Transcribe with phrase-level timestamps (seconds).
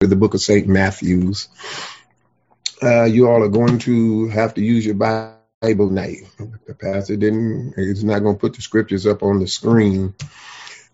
[0.00, 0.66] the book of St.
[0.68, 1.48] Matthew's.
[2.82, 6.18] Uh, you all are going to have to use your Bible night.
[6.66, 10.14] The pastor didn't, he's not going to put the scriptures up on the screen.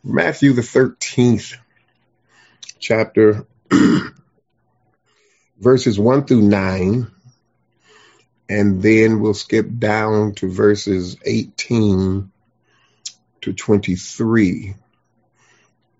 [0.05, 1.57] Matthew, the 13th
[2.79, 3.45] chapter,
[5.59, 7.11] verses 1 through 9.
[8.49, 12.31] And then we'll skip down to verses 18
[13.41, 14.77] to 23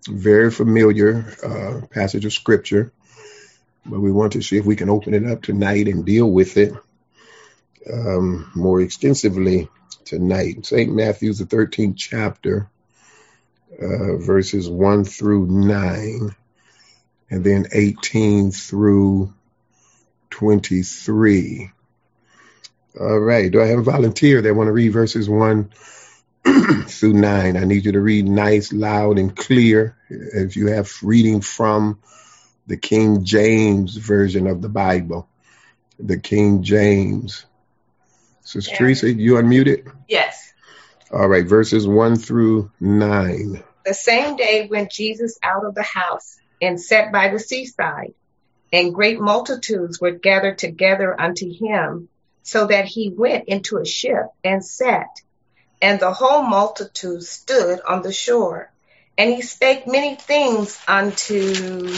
[0.07, 2.91] very familiar uh, passage of scripture,
[3.85, 6.57] but we want to see if we can open it up tonight and deal with
[6.57, 6.73] it
[7.91, 9.69] um, more extensively
[10.05, 10.65] tonight.
[10.65, 10.91] St.
[10.93, 12.69] Matthew's, the 13th chapter,
[13.81, 16.35] uh, verses 1 through 9,
[17.29, 19.33] and then 18 through
[20.29, 21.71] 23.
[22.99, 23.51] All right.
[23.51, 25.71] Do I have a volunteer that want to read verses 1
[26.87, 27.57] through 9.
[27.57, 29.97] I need you to read nice, loud, and clear.
[30.09, 31.99] If you have reading from
[32.67, 35.27] the King James Version of the Bible,
[35.99, 37.45] the King James.
[38.41, 38.77] Sister yeah.
[38.77, 39.91] Teresa, you unmuted?
[40.07, 40.53] Yes.
[41.11, 43.63] All right, verses 1 through 9.
[43.85, 48.13] The same day went Jesus out of the house and sat by the seaside,
[48.71, 52.09] and great multitudes were gathered together unto him,
[52.41, 55.07] so that he went into a ship and sat
[55.83, 58.71] and the whole multitude stood on the shore.
[59.17, 61.93] And he spake many things unto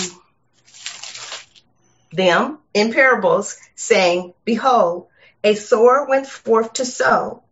[2.11, 5.07] them in parables, saying, Behold,
[5.43, 7.43] a sower went forth to sow.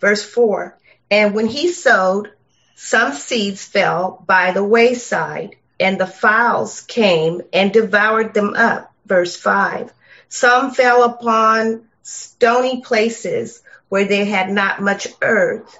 [0.00, 0.76] Verse 4
[1.10, 2.32] And when he sowed,
[2.76, 8.90] some seeds fell by the wayside, and the fowls came and devoured them up.
[9.04, 9.92] Verse 5
[10.30, 15.78] Some fell upon stony places where they had not much earth,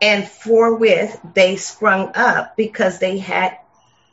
[0.00, 3.58] and forthwith they sprung up because they had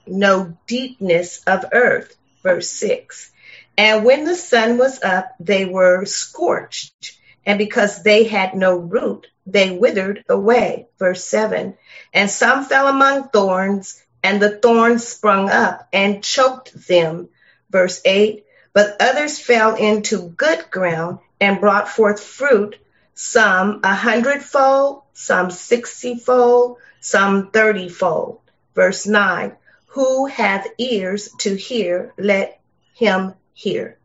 [0.07, 2.15] no deepness of earth.
[2.43, 3.31] Verse 6.
[3.77, 9.27] And when the sun was up, they were scorched, and because they had no root,
[9.45, 10.87] they withered away.
[10.97, 11.77] Verse 7.
[12.13, 17.29] And some fell among thorns, and the thorns sprung up and choked them.
[17.69, 18.45] Verse 8.
[18.73, 22.77] But others fell into good ground and brought forth fruit
[23.19, 28.39] some a hundredfold, some sixtyfold, some thirtyfold.
[28.75, 29.57] Verse 9
[29.87, 32.61] Who hath ears to hear, let
[32.95, 33.97] him hear.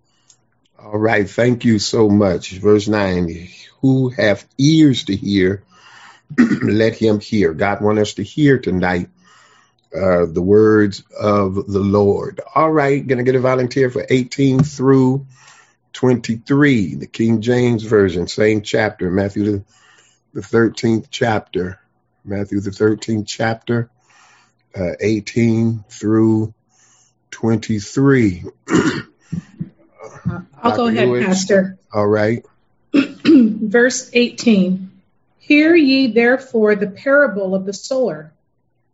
[0.76, 2.50] All right, thank you so much.
[2.52, 3.48] Verse 9
[3.82, 5.62] Who hath ears to hear,
[6.62, 7.54] let him hear.
[7.54, 9.10] God wants us to hear tonight
[9.94, 12.40] uh, the words of the Lord.
[12.52, 15.24] All right, gonna get a volunteer for 18 through
[16.04, 19.64] 23, the King James Version, same chapter, Matthew the,
[20.34, 21.80] the 13th chapter,
[22.26, 23.88] Matthew the 13th chapter,
[24.78, 26.52] uh, 18 through
[27.30, 28.44] 23.
[30.62, 31.24] I'll go ahead, Lewis.
[31.24, 31.78] Pastor.
[31.90, 32.44] All right.
[32.92, 34.90] Verse 18
[35.38, 38.30] Hear ye therefore the parable of the sower.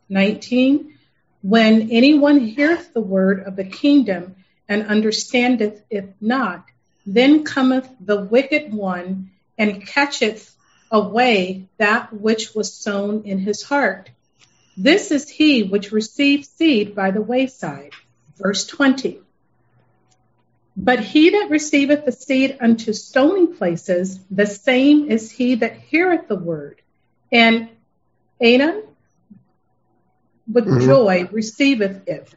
[0.08, 0.94] 19
[1.42, 4.36] When anyone heareth the word of the kingdom
[4.68, 6.66] and understandeth it not,
[7.06, 10.54] then cometh the wicked one and catcheth
[10.90, 14.10] away that which was sown in his heart.
[14.76, 17.92] This is he which received seed by the wayside.
[18.36, 19.20] Verse 20.
[20.76, 26.28] But he that receiveth the seed unto stony places, the same is he that heareth
[26.28, 26.80] the word,
[27.30, 27.68] and
[28.40, 28.84] Anan
[30.50, 30.86] with mm-hmm.
[30.86, 32.32] joy receiveth it.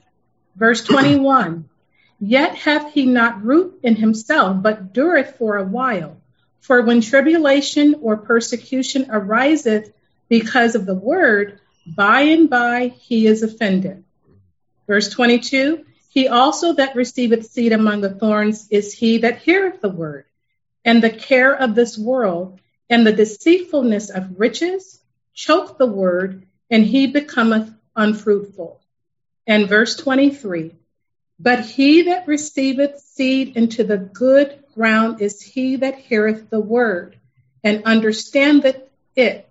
[0.55, 1.69] Verse 21.
[2.25, 6.21] Yet hath he not root in himself, but dureth for a while.
[6.61, 9.91] For when tribulation or persecution ariseth
[10.29, 14.05] because of the word, by and by he is offended.
[14.87, 19.89] Verse 22 He also that receiveth seed among the thorns is he that heareth the
[19.89, 20.23] word,
[20.85, 22.57] and the care of this world
[22.89, 24.97] and the deceitfulness of riches
[25.33, 28.79] choke the word, and he becometh unfruitful.
[29.45, 30.71] And verse 23
[31.39, 37.17] but he that receiveth seed into the good ground is he that heareth the word
[37.63, 38.81] and understandeth
[39.15, 39.47] it,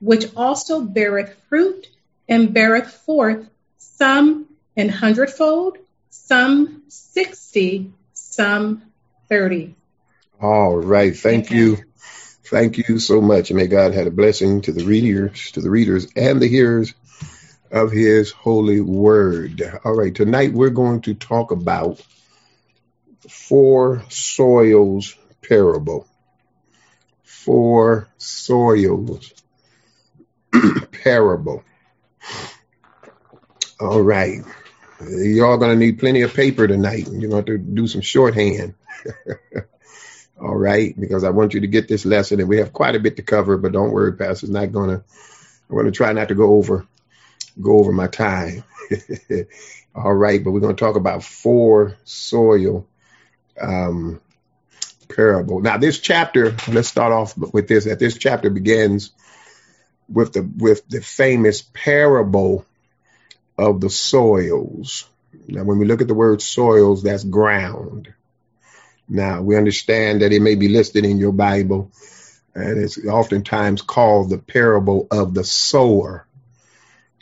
[0.00, 1.88] which also beareth fruit
[2.28, 3.48] and beareth forth
[3.78, 5.78] some an hundredfold,
[6.10, 8.82] some sixty, some
[9.28, 9.74] thirty.
[10.40, 11.16] All right.
[11.16, 11.78] Thank you.
[12.44, 13.50] Thank you so much.
[13.50, 16.94] And may God have a blessing to the readers, to the readers and the hearers
[17.70, 19.62] of his holy word.
[19.84, 22.00] All right, tonight we're going to talk about
[23.28, 26.06] four soils parable.
[27.24, 29.32] Four soils
[31.02, 31.64] parable.
[33.80, 34.42] All right.
[35.00, 37.06] Y'all to need plenty of paper tonight.
[37.08, 38.74] You're to have to do some shorthand.
[40.40, 43.00] All right, because I want you to get this lesson, and we have quite a
[43.00, 43.56] bit to cover.
[43.56, 45.04] But don't worry, Pastor's not to.
[45.68, 46.86] I'm to try not to go over
[47.60, 48.64] go over my time.
[49.94, 52.86] All right, but we're going to talk about four soil
[53.60, 54.20] um,
[55.08, 55.60] parable.
[55.60, 56.54] Now, this chapter.
[56.68, 57.84] Let's start off with this.
[57.84, 59.10] That this chapter begins
[60.08, 62.64] with the with the famous parable
[63.56, 65.08] of the soils.
[65.48, 68.12] Now, when we look at the word soils, that's ground.
[69.08, 71.90] Now, we understand that it may be listed in your Bible,
[72.54, 76.26] and it's oftentimes called the parable of the sower.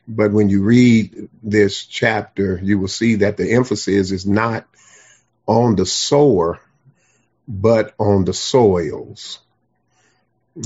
[0.09, 4.67] But when you read this chapter, you will see that the emphasis is not
[5.47, 6.61] on the sower,
[7.49, 9.41] but on the soils.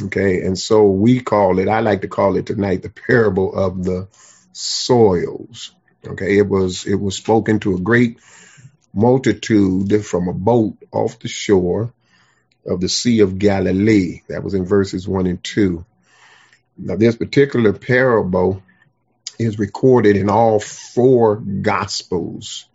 [0.05, 3.83] Okay, and so we call it, I like to call it tonight the parable of
[3.83, 4.09] the
[4.53, 5.73] soils.
[6.07, 8.19] Okay, it was it was spoken to a great
[8.95, 11.93] multitude from a boat off the shore
[12.67, 14.21] of the Sea of Galilee.
[14.29, 15.85] That was in verses one and two.
[16.77, 18.63] Now, this particular parable
[19.41, 22.67] is recorded in all four gospels.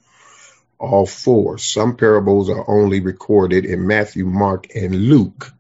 [0.80, 1.58] All four.
[1.58, 5.54] Some parables are only recorded in Matthew, Mark, and Luke.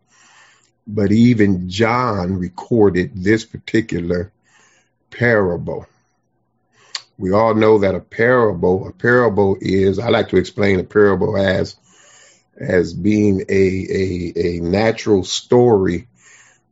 [0.88, 4.32] But even John recorded this particular
[5.12, 5.88] parable.
[7.18, 11.38] We all know that a parable, a parable is, I like to explain a parable
[11.38, 11.76] as
[12.58, 16.08] as being a, a, a natural story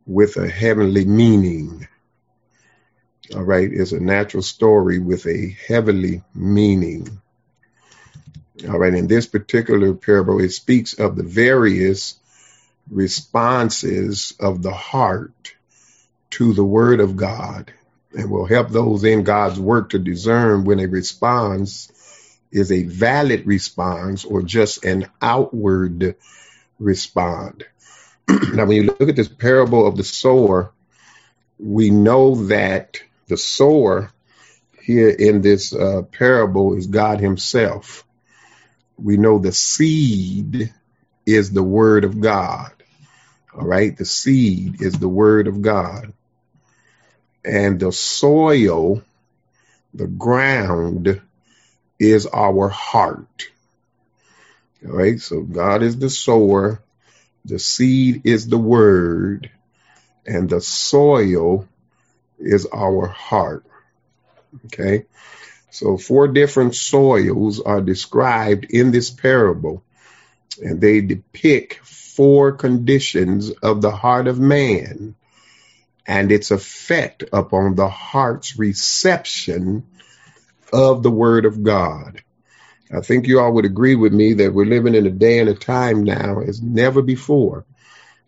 [0.06, 1.86] with a heavenly meaning.
[3.32, 7.22] All right, it's a natural story with a heavenly meaning.
[8.68, 12.18] All right, in this particular parable, it speaks of the various
[12.90, 15.54] responses of the heart
[16.30, 17.72] to the word of God
[18.12, 21.90] and will help those in God's work to discern when a response
[22.52, 26.14] is a valid response or just an outward
[26.78, 27.64] respond.
[28.28, 30.72] now, when you look at this parable of the sower,
[31.58, 34.10] we know that the sower
[34.82, 38.04] here in this uh, parable is God Himself.
[38.96, 40.72] We know the seed
[41.26, 42.72] is the Word of God.
[43.54, 46.12] All right, the seed is the Word of God.
[47.44, 49.02] And the soil,
[49.92, 51.20] the ground,
[51.98, 53.46] is our heart.
[54.84, 56.82] All right, so God is the sower,
[57.44, 59.50] the seed is the Word,
[60.26, 61.68] and the soil
[62.38, 63.64] is our heart.
[64.66, 65.06] Okay.
[65.70, 69.82] So four different soils are described in this parable,
[70.62, 75.16] and they depict four conditions of the heart of man
[76.06, 79.84] and its effect upon the heart's reception
[80.72, 82.22] of the word of God.
[82.94, 85.48] I think you all would agree with me that we're living in a day and
[85.48, 87.64] a time now as never before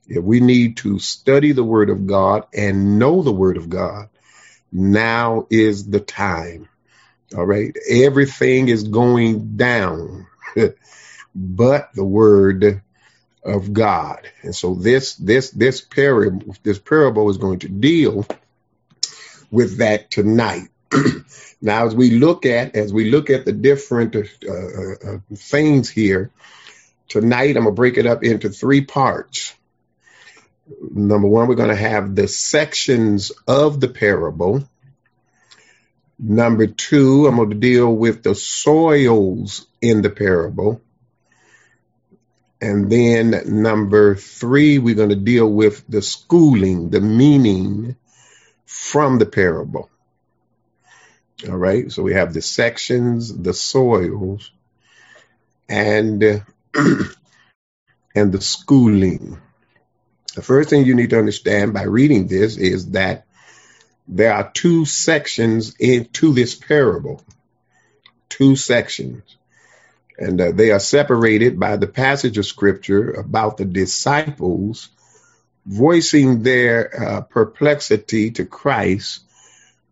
[0.09, 4.09] if we need to study the Word of God and know the Word of God,
[4.73, 6.69] now is the time.
[7.37, 7.77] All right.
[7.91, 10.27] Everything is going down
[11.35, 12.83] but the Word
[13.45, 14.29] of God.
[14.43, 18.27] And so this this this parable this parable is going to deal
[19.51, 20.69] with that tonight.
[21.61, 25.89] now, as we look at as we look at the different uh, uh, uh things
[25.91, 26.31] here
[27.09, 29.55] tonight, I'm gonna break it up into three parts
[30.81, 34.69] number one, we're going to have the sections of the parable.
[36.19, 40.81] Number two, I'm going to deal with the soils in the parable.
[42.61, 47.97] And then number three, we're going to deal with the schooling, the meaning
[48.65, 49.91] from the parable.
[51.47, 51.93] All right.
[51.93, 54.51] So we have the sections, the soils,
[55.69, 56.23] and
[58.15, 59.39] and the schooling.
[60.37, 63.25] The first thing you need to understand by reading this is that
[64.07, 67.23] there are two sections into this parable.
[68.29, 69.23] Two sections.
[70.19, 74.91] And uh, they are separated by the passage of scripture about the disciples
[75.65, 79.21] voicing their uh, perplexity to Christ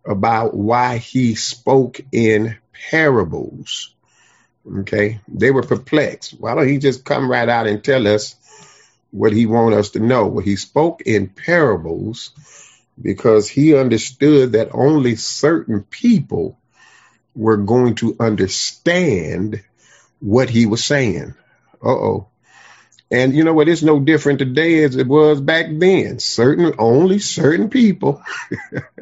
[0.04, 2.58] about why he spoke in
[2.90, 3.94] parables.
[4.80, 5.20] Okay.
[5.26, 6.38] They were perplexed.
[6.38, 8.36] Why don't he just come right out and tell us
[9.14, 10.26] what he wanted us to know.
[10.26, 12.32] Well, he spoke in parables
[13.00, 16.58] because he understood that only certain people
[17.32, 19.62] were going to understand
[20.18, 21.34] what he was saying.
[21.80, 22.28] Uh oh.
[23.08, 23.68] And you know what?
[23.68, 26.18] It's no different today as it was back then.
[26.18, 28.20] Certain, only certain people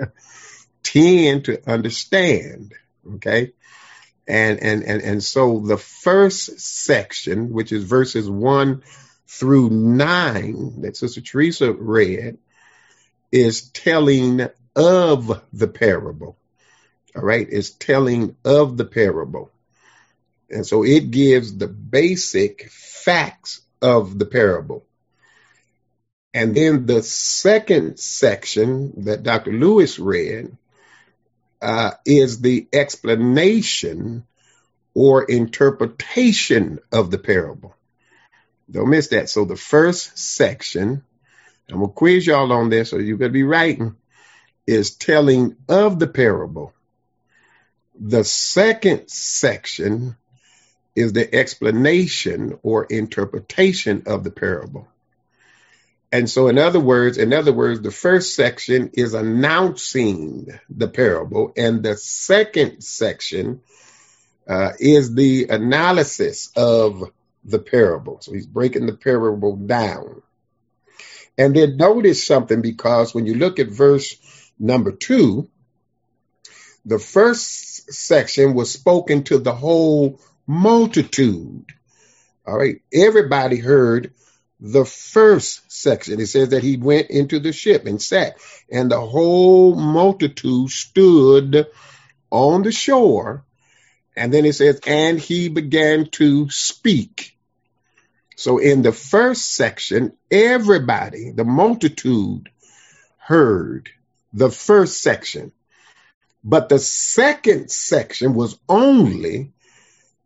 [0.83, 2.75] tend to understand.
[3.15, 3.53] Okay.
[4.29, 8.83] And, and, and, and so the first section, which is verses one
[9.33, 12.37] through nine that Sister Teresa read,
[13.31, 14.47] is telling
[14.77, 16.37] of the parable.
[17.17, 19.51] All right, it's telling of the parable.
[20.51, 24.85] And so it gives the basic facts of the parable.
[26.35, 29.53] And then the second section that Dr.
[29.53, 30.55] Lewis read
[31.63, 34.25] uh, is the explanation
[34.95, 37.75] or interpretation of the parable.
[38.71, 39.29] Don't miss that.
[39.29, 41.05] So the first section,
[41.71, 43.97] I'm to quiz y'all on this, so you better be writing,
[44.67, 46.73] is telling of the parable.
[47.99, 50.17] The second section
[50.95, 54.89] is the explanation or interpretation of the parable.
[56.11, 61.53] And so, in other words, in other words, the first section is announcing the parable,
[61.57, 63.63] and the second section
[64.47, 67.11] uh, is the analysis of
[67.45, 68.19] the parable.
[68.21, 70.23] So he's breaking the parable down.
[71.39, 74.17] And then notice something because when you look at verse
[74.59, 75.49] number two,
[76.85, 81.67] the first section was spoken to the whole multitude.
[82.47, 82.83] All right.
[82.93, 84.13] Everybody heard
[84.61, 86.21] the first section.
[86.21, 88.37] It says that he went into the ship and sat,
[88.71, 91.67] and the whole multitude stood
[92.31, 93.45] on the shore.
[94.17, 97.37] And then it says, and he began to speak.
[98.37, 102.51] So in the first section, everybody, the multitude,
[103.19, 103.91] heard
[104.33, 105.53] the first section.
[106.45, 109.53] But the second section was only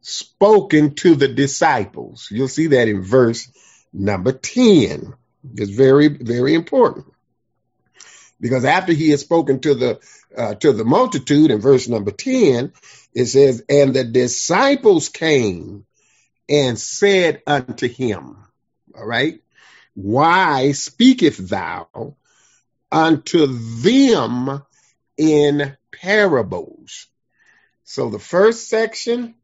[0.00, 2.28] spoken to the disciples.
[2.31, 3.50] You'll see that in verse
[3.99, 5.14] Number 10
[5.57, 7.07] is very, very important.
[8.40, 10.00] Because after he had spoken to the
[10.37, 12.73] uh, to the multitude in verse number 10,
[13.14, 15.87] it says, And the disciples came
[16.49, 18.37] and said unto him,
[18.95, 19.40] All right,
[19.95, 22.16] why speaketh thou
[22.93, 24.62] unto them
[25.16, 27.07] in parables?
[27.85, 29.35] So the first section,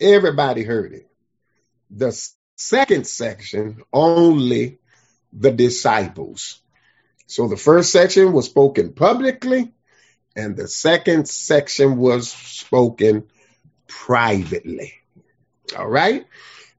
[0.00, 1.08] everybody heard it.
[1.90, 2.18] The
[2.56, 4.78] second section, only
[5.32, 6.60] the disciples.
[7.28, 9.72] So the first section was spoken publicly,
[10.34, 13.28] and the second section was spoken
[13.86, 14.94] privately.
[15.76, 16.26] All right.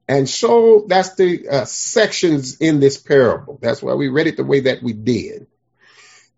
[0.08, 3.60] And so that's the uh, sections in this parable.
[3.62, 5.46] That's why we read it the way that we did.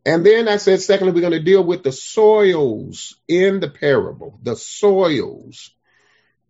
[0.04, 4.38] And then I said, secondly, we're going to deal with the soils in the parable,
[4.42, 5.71] the soils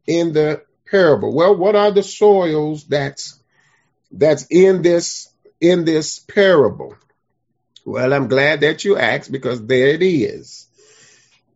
[0.05, 1.33] in the parable.
[1.33, 3.41] Well, what are the soils that's
[4.11, 5.29] that's in this
[5.61, 6.97] in this parable?
[7.85, 10.69] Well, I'm glad that you asked because there it is.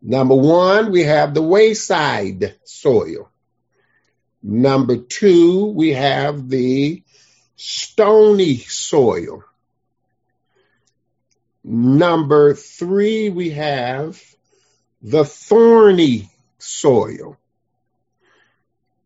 [0.02, 3.30] Number one, we have the wayside soil.
[4.42, 7.02] Number two, we have the
[7.56, 9.44] stony soil.
[11.64, 14.22] Number three, we have
[15.02, 17.36] the thorny soil.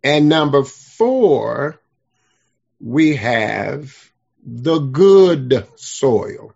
[0.03, 1.81] And number four,
[2.81, 3.95] we have
[4.45, 6.55] the good soil.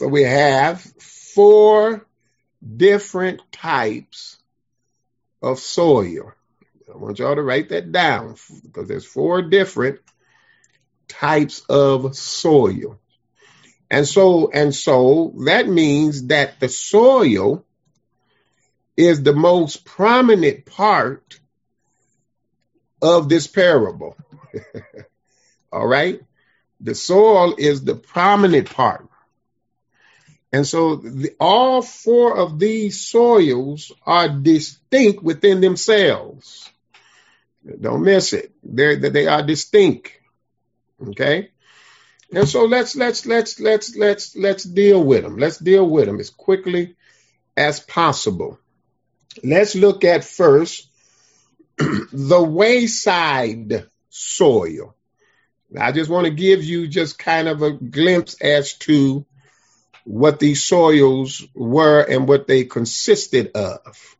[0.00, 2.06] So we have four
[2.66, 4.38] different types
[5.42, 6.32] of soil.
[6.90, 10.00] I want y'all to write that down because there's four different
[11.06, 12.98] types of soil.
[13.90, 17.66] And so and so that means that the soil
[18.96, 21.38] is the most prominent part
[23.02, 24.16] of this parable.
[25.70, 26.22] All right?
[26.80, 29.09] The soil is the prominent part.
[30.52, 36.68] And so the, all four of these soils are distinct within themselves.
[37.80, 38.52] Don't miss it.
[38.62, 40.10] They're, they are distinct.
[41.08, 41.50] Okay?
[42.32, 45.36] And so let's let's let's let's let's let's deal with them.
[45.36, 46.94] Let's deal with them as quickly
[47.56, 48.58] as possible.
[49.42, 50.88] Let's look at first
[51.78, 54.94] the wayside soil.
[55.78, 59.24] I just want to give you just kind of a glimpse as to
[60.10, 64.16] what these soils were and what they consisted of.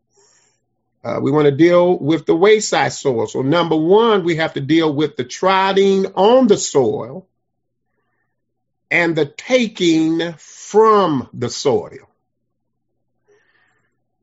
[1.03, 3.27] Uh, we want to deal with the wayside soil.
[3.27, 7.27] So, number one, we have to deal with the trotting on the soil
[8.89, 12.09] and the taking from the soil.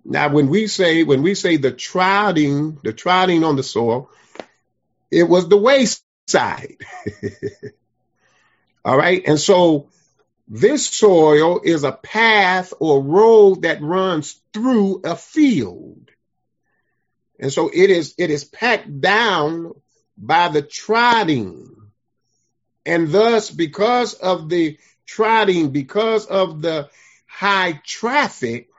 [0.06, 4.10] Now, when we say when we say the trotting, the trotting on the soil,
[5.12, 6.78] it was the wayside.
[8.86, 9.90] All right, and so
[10.48, 16.10] This soil is a path or road that runs through a field.
[17.40, 19.74] And so it is it is packed down
[20.18, 21.76] by the trotting.
[22.86, 26.90] And thus, because of the trotting, because of the
[27.28, 28.70] high traffic,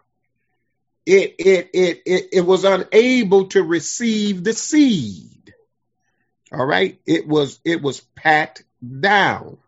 [1.04, 5.54] it it it it, it was unable to receive the seed.
[6.50, 6.98] All right.
[7.06, 8.64] It was it was packed
[9.00, 9.58] down.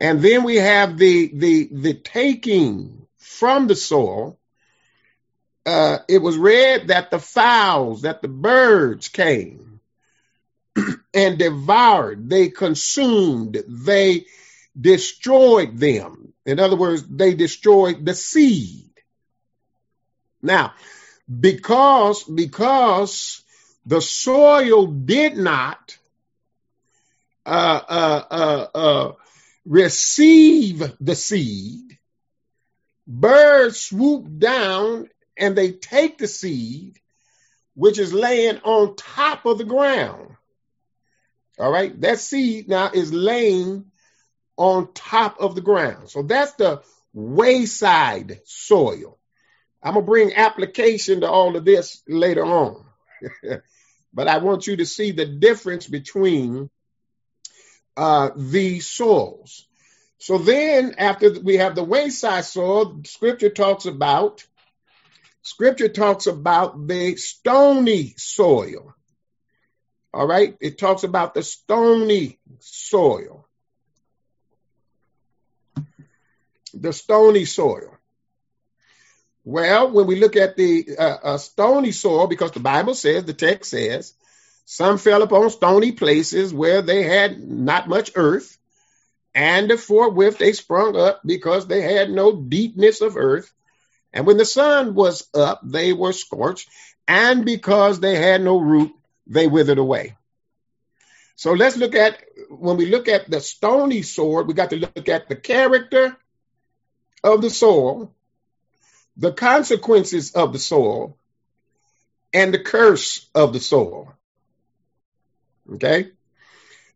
[0.00, 4.38] And then we have the the the taking from the soil.
[5.66, 9.80] Uh, it was read that the fowls, that the birds came
[11.14, 14.24] and devoured, they consumed, they
[14.80, 16.32] destroyed them.
[16.46, 18.90] In other words, they destroyed the seed.
[20.40, 20.72] Now,
[21.28, 23.42] because because
[23.84, 25.98] the soil did not
[27.44, 29.12] uh, uh, uh, uh
[29.68, 31.98] receive the seed,
[33.06, 36.98] birds swoop down and they take the seed,
[37.74, 40.30] which is laying on top of the ground.
[41.58, 43.84] All right, that seed now is laying
[44.56, 46.08] on top of the ground.
[46.08, 46.82] So that's the
[47.12, 49.18] wayside soil.
[49.82, 52.84] I'm going to bring application to all of this later on.
[54.14, 56.70] but I want you to see the difference between
[57.98, 59.66] uh, the soils.
[60.18, 64.46] So then, after we have the wayside soil, Scripture talks about
[65.42, 68.94] Scripture talks about the stony soil.
[70.12, 73.46] All right, it talks about the stony soil.
[76.74, 77.96] The stony soil.
[79.44, 83.32] Well, when we look at the uh, uh, stony soil, because the Bible says, the
[83.32, 84.12] text says,
[84.70, 88.58] some fell upon stony places where they had not much earth,
[89.34, 93.50] and forthwith they sprung up because they had no deepness of earth.
[94.12, 96.68] And when the sun was up, they were scorched,
[97.08, 98.92] and because they had no root,
[99.26, 100.18] they withered away.
[101.36, 105.08] So let's look at, when we look at the stony sword, we got to look
[105.08, 106.14] at the character
[107.24, 108.14] of the soil,
[109.16, 111.16] the consequences of the soil,
[112.34, 114.12] and the curse of the soil.
[115.74, 116.10] Okay.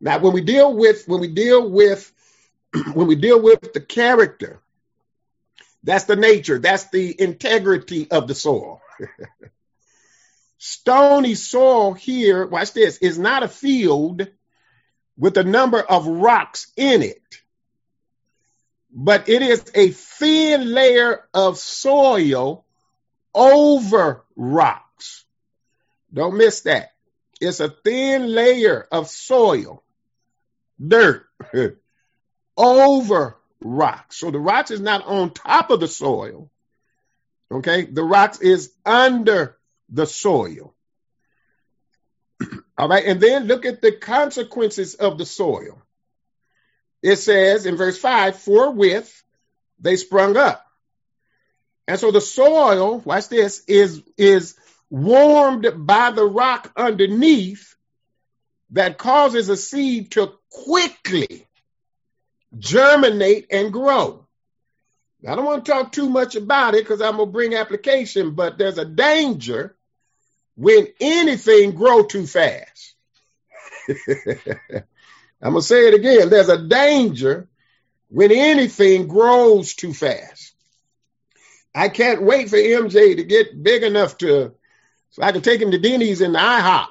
[0.00, 2.12] Now, when we deal with when we deal with
[2.94, 4.60] when we deal with the character,
[5.82, 8.80] that's the nature, that's the integrity of the soil.
[10.58, 14.28] Stony soil here, watch this, is not a field
[15.16, 17.42] with a number of rocks in it,
[18.92, 22.64] but it is a thin layer of soil
[23.34, 25.24] over rocks.
[26.12, 26.91] Don't miss that.
[27.42, 29.82] It's a thin layer of soil,
[30.84, 31.26] dirt,
[32.56, 34.16] over rocks.
[34.16, 36.50] So the rocks is not on top of the soil.
[37.50, 37.84] Okay.
[37.84, 39.56] The rocks is under
[39.88, 40.74] the soil.
[42.78, 43.04] All right.
[43.04, 45.82] And then look at the consequences of the soil.
[47.02, 49.22] It says in verse 5 forthwith
[49.80, 50.64] they sprung up.
[51.88, 54.56] And so the soil, watch this, is, is
[54.92, 57.74] warmed by the rock underneath
[58.72, 61.48] that causes a seed to quickly
[62.58, 64.26] germinate and grow.
[65.26, 68.34] I don't want to talk too much about it because I'm going to bring application,
[68.34, 69.74] but there's a danger
[70.56, 72.94] when anything grow too fast.
[73.88, 76.28] I'm going to say it again.
[76.28, 77.48] There's a danger
[78.08, 80.54] when anything grows too fast.
[81.74, 84.52] I can't wait for MJ to get big enough to
[85.12, 86.88] so I can take him to Denny's and the IHOP.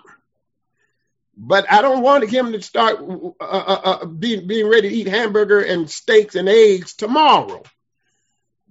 [1.36, 5.08] But I don't want him to start uh, uh, uh, being, being ready to eat
[5.08, 7.64] hamburger and steaks and eggs tomorrow.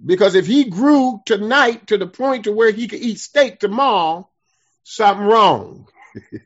[0.05, 4.31] Because if he grew tonight to the point to where he could eat steak tomorrow,
[4.85, 5.89] something wrong.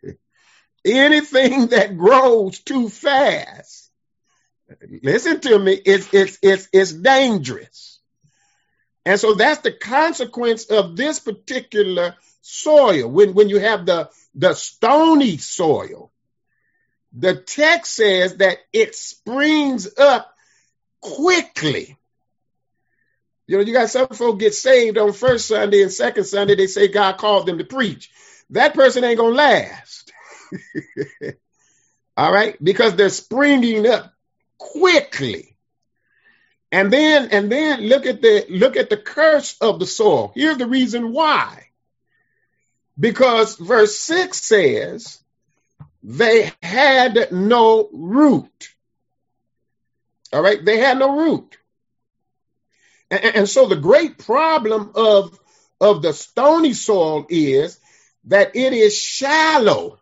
[0.86, 3.90] Anything that grows too fast,
[5.02, 8.00] listen to me, it's, it's, it's, it's dangerous.
[9.04, 14.52] And so that's the consequence of this particular soil, when, when you have the, the
[14.52, 16.12] stony soil,
[17.14, 20.30] the text says that it springs up
[21.00, 21.96] quickly.
[23.46, 26.66] You know, you got some folk get saved on first Sunday and second Sunday, they
[26.66, 28.10] say God called them to preach.
[28.50, 30.12] That person ain't gonna last.
[32.16, 34.12] All right, because they're springing up
[34.58, 35.56] quickly.
[36.70, 40.32] And then and then look at the look at the curse of the soil.
[40.34, 41.63] Here's the reason why.
[42.98, 45.18] Because verse 6 says,
[46.02, 48.68] they had no root.
[50.32, 51.56] All right, they had no root.
[53.10, 55.38] And, and so the great problem of,
[55.80, 57.78] of the stony soil is
[58.24, 59.98] that it is shallow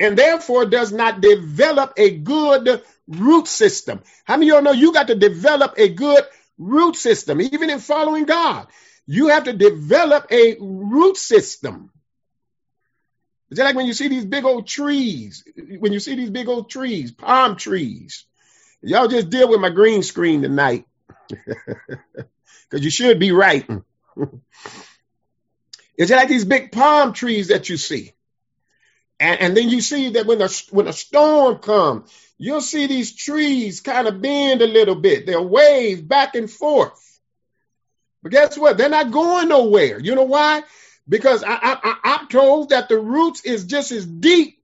[0.00, 4.02] and therefore does not develop a good root system.
[4.24, 6.24] How many of y'all know you got to develop a good
[6.58, 8.66] root system, even in following God?
[9.06, 11.90] You have to develop a root system.
[13.50, 15.44] It's like when you see these big old trees,
[15.78, 18.24] when you see these big old trees, palm trees.
[18.82, 20.86] Y'all just deal with my green screen tonight.
[22.74, 23.68] Because you should be right.
[25.96, 28.12] it's like these big palm trees that you see.
[29.20, 33.14] And, and then you see that when a, when a storm comes, you'll see these
[33.14, 35.24] trees kind of bend a little bit.
[35.24, 37.13] They'll wave back and forth.
[38.24, 38.78] But guess what?
[38.78, 40.00] They're not going nowhere.
[40.00, 40.62] You know why?
[41.06, 44.58] Because I, I, I'm told that the roots is just as deep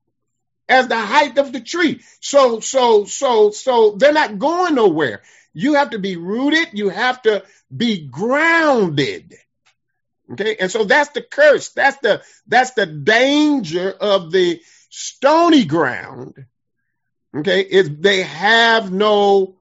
[0.67, 2.01] as the height of the tree.
[2.21, 5.21] So, so, so, so they're not going nowhere.
[5.53, 6.69] You have to be rooted.
[6.73, 7.45] You have to
[7.75, 9.35] be grounded.
[10.33, 10.57] Okay.
[10.59, 11.69] And so that's the curse.
[11.69, 16.47] That's the, that's the danger of the stony ground.
[17.37, 17.61] Okay.
[17.61, 19.57] Is they have no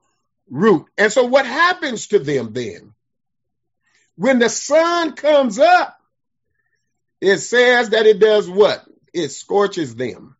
[0.48, 0.86] root.
[0.96, 2.94] And so what happens to them then?
[4.20, 5.98] When the sun comes up,
[7.22, 8.84] it says that it does what?
[9.14, 10.36] It scorches them.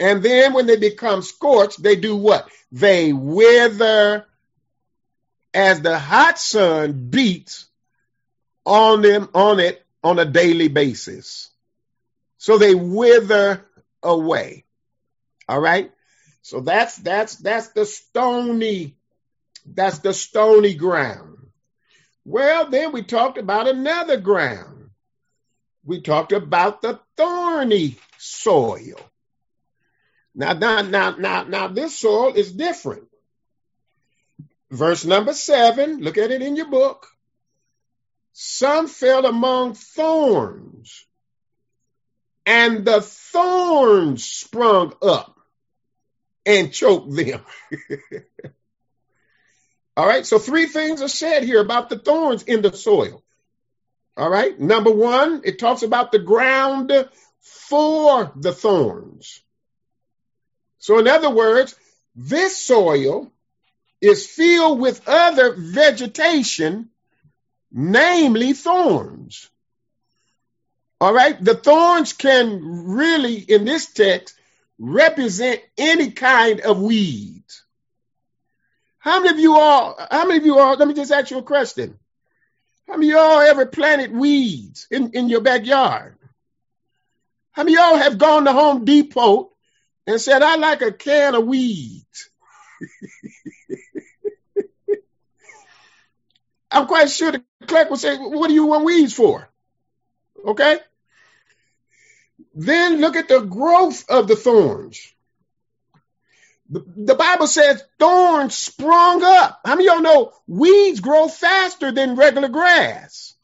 [0.00, 2.48] And then when they become scorched, they do what?
[2.72, 4.26] They wither
[5.54, 7.66] as the hot sun beats
[8.64, 11.50] on them on it on a daily basis.
[12.38, 13.64] So they wither
[14.02, 14.64] away.
[15.48, 15.92] All right?
[16.42, 18.96] So that's that's that's the stony
[19.64, 21.35] that's the stony ground.
[22.28, 24.90] Well, then we talked about another ground.
[25.84, 28.98] We talked about the thorny soil.
[30.34, 33.06] Now, now, now, now, now, this soil is different.
[34.72, 37.06] Verse number seven, look at it in your book.
[38.32, 41.06] Some fell among thorns,
[42.44, 45.38] and the thorns sprung up
[46.44, 47.42] and choked them.
[49.96, 53.22] All right, so three things are said here about the thorns in the soil.
[54.16, 56.92] All right, number one, it talks about the ground
[57.40, 59.42] for the thorns.
[60.78, 61.74] So, in other words,
[62.14, 63.32] this soil
[64.00, 66.90] is filled with other vegetation,
[67.72, 69.50] namely thorns.
[71.00, 74.34] All right, the thorns can really, in this text,
[74.78, 77.65] represent any kind of weeds.
[79.06, 81.38] How many of you all, how many of you all, let me just ask you
[81.38, 81.96] a question.
[82.88, 86.16] How many of y'all ever planted weeds in, in your backyard?
[87.52, 89.52] How many of y'all have gone to Home Depot
[90.08, 92.30] and said, I like a can of weeds?
[96.72, 99.48] I'm quite sure the clerk will say, What do you want weeds for?
[100.44, 100.78] Okay?
[102.56, 105.14] Then look at the growth of the thorns.
[106.68, 109.60] The, Bible says thorns sprung up.
[109.64, 113.34] How many of y'all know weeds grow faster than regular grass?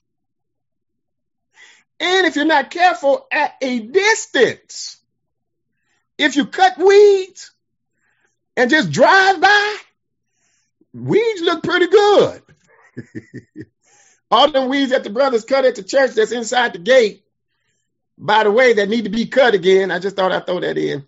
[2.01, 4.97] And if you're not careful at a distance,
[6.19, 7.53] if you cut weeds
[8.57, 9.77] and just drive by,
[10.93, 12.43] weeds look pretty good.
[14.33, 17.25] All them weeds that the brothers cut at the church that's inside the gate,
[18.19, 19.93] by the way, that need to be cut again.
[19.93, 21.07] I just thought I'd throw that in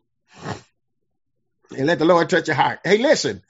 [1.74, 2.80] and let the Lord touch your heart.
[2.84, 3.42] Hey, listen,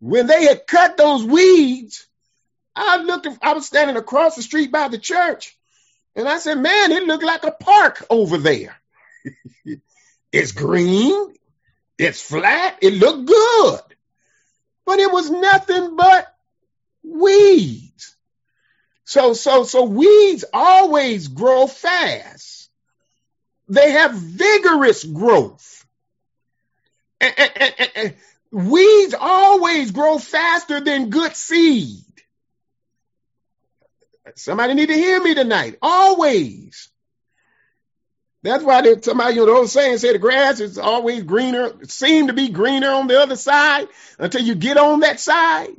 [0.00, 2.06] when they had cut those weeds,
[2.74, 5.56] I looked, I was standing across the street by the church,
[6.16, 8.76] and I said, man, it looked like a park over there.
[10.32, 11.34] it's green,
[11.98, 13.80] it's flat, it looked good,
[14.86, 16.34] but it was nothing but
[17.02, 18.16] weeds.
[19.04, 22.70] So, so, so weeds always grow fast.
[23.68, 25.79] They have vigorous growth
[28.50, 32.04] weeds always grow faster than good seed.
[34.36, 35.76] Somebody need to hear me tonight.
[35.82, 36.88] Always.
[38.42, 42.32] That's why somebody, you know, those sayings say the grass is always greener, seem to
[42.32, 45.76] be greener on the other side until you get on that side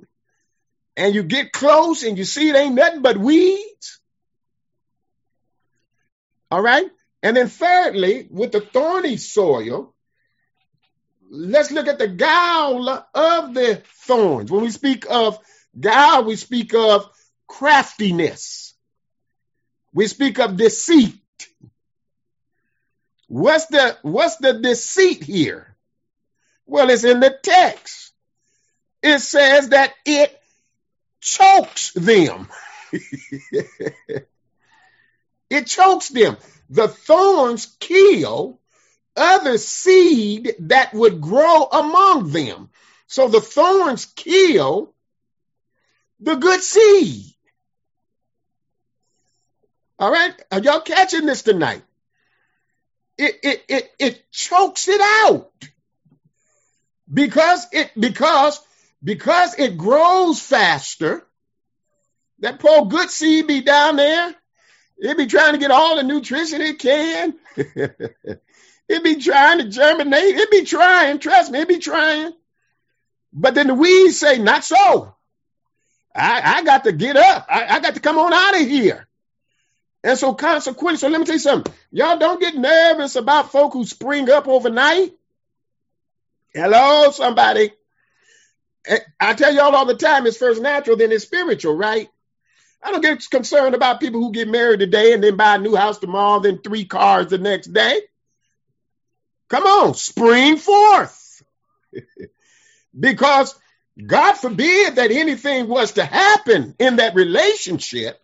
[0.96, 4.00] and you get close and you see it ain't nothing but weeds.
[6.52, 6.86] All right.
[7.24, 9.91] And then thirdly, with the thorny soil,
[11.32, 14.52] let's look at the gall of the thorns.
[14.52, 15.40] When we speak of
[15.80, 17.10] gall, we speak of
[17.48, 18.74] craftiness.
[19.94, 21.16] We speak of deceit.
[23.28, 25.76] What's the what's the deceit here?
[26.66, 28.12] Well, it's in the text.
[29.02, 30.38] It says that it
[31.22, 32.50] chokes them.
[35.50, 36.38] it chokes them.
[36.70, 38.61] The thorns kill
[39.16, 42.70] other seed that would grow among them.
[43.08, 44.94] So the thorns kill
[46.20, 47.26] the good seed.
[50.00, 50.34] All right.
[50.52, 51.84] Are y'all catching this tonight?
[53.18, 55.52] It, it, it, it chokes it out
[57.14, 58.60] because it, because,
[59.04, 61.24] because it grows faster.
[62.40, 64.34] That poor good seed be down there.
[64.98, 67.36] It be trying to get all the nutrition it can.
[68.92, 70.36] it be trying to germinate.
[70.36, 71.20] It be trying.
[71.20, 72.34] Trust me, it be trying.
[73.34, 75.16] But then the weeds say, not so.
[76.14, 77.48] I, I got to get up.
[77.50, 79.08] I, I got to come on out of here.
[80.04, 81.74] And so consequently, so let me tell you something.
[81.92, 85.14] Y'all don't get nervous about folk who spring up overnight.
[86.54, 87.72] Hello, somebody.
[88.86, 92.10] Eh, I tell y'all all the time, it's first natural, then it's spiritual, right?
[92.84, 95.76] I don't get concerned about people who get married today and then buy a new
[95.76, 98.02] house tomorrow, then three cars the next day.
[99.52, 101.44] Come on, spring forth.
[102.98, 103.54] because
[104.08, 108.18] God forbid that anything was to happen in that relationship.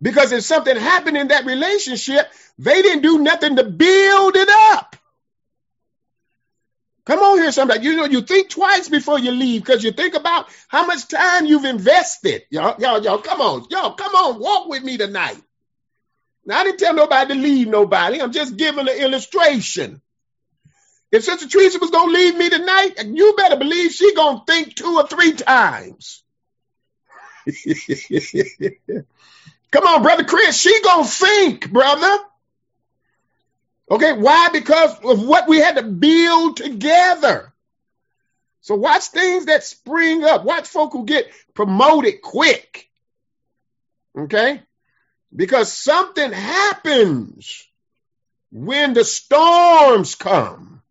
[0.00, 4.96] Because if something happened in that relationship, they didn't do nothing to build it up.
[7.04, 7.84] Come on here, somebody.
[7.84, 11.44] You know, you think twice before you leave because you think about how much time
[11.44, 12.44] you've invested.
[12.48, 13.66] Y'all, y'all, y'all, come on.
[13.68, 14.40] Y'all, come on.
[14.40, 15.42] Walk with me tonight.
[16.46, 18.22] Now, I didn't tell nobody to leave nobody.
[18.22, 20.01] I'm just giving an illustration.
[21.12, 24.96] If Sister Teresa was to leave me tonight, you better believe she to think two
[24.96, 26.24] or three times.
[29.70, 30.58] Come on, Brother Chris.
[30.58, 32.18] She to think, brother.
[33.90, 34.48] Okay, why?
[34.52, 37.52] Because of what we had to build together.
[38.62, 40.44] So watch things that spring up.
[40.44, 42.88] Watch folk who get promoted quick.
[44.16, 44.62] Okay?
[45.34, 47.66] Because something happens
[48.50, 50.81] when the storms come.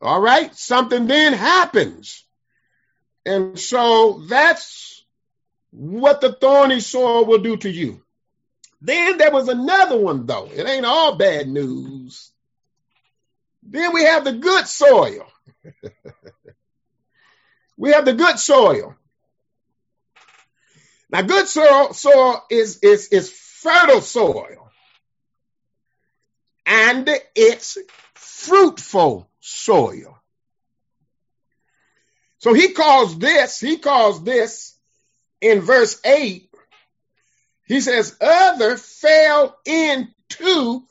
[0.00, 0.54] All right?
[0.56, 2.24] Something then happens.
[3.26, 5.04] And so that's
[5.70, 8.02] what the thorny soil will do to you.
[8.80, 10.48] Then there was another one, though.
[10.52, 12.30] It ain't all bad news.
[13.62, 15.26] Then we have the good soil.
[17.76, 18.96] we have the good soil.
[21.10, 24.70] Now, good soil, soil is, is, is fertile soil.
[26.64, 27.76] And it's
[28.14, 30.18] fruitful soil.
[32.38, 34.74] So he calls this, he calls this
[35.40, 36.50] in verse 8
[37.70, 40.82] he says, other fell into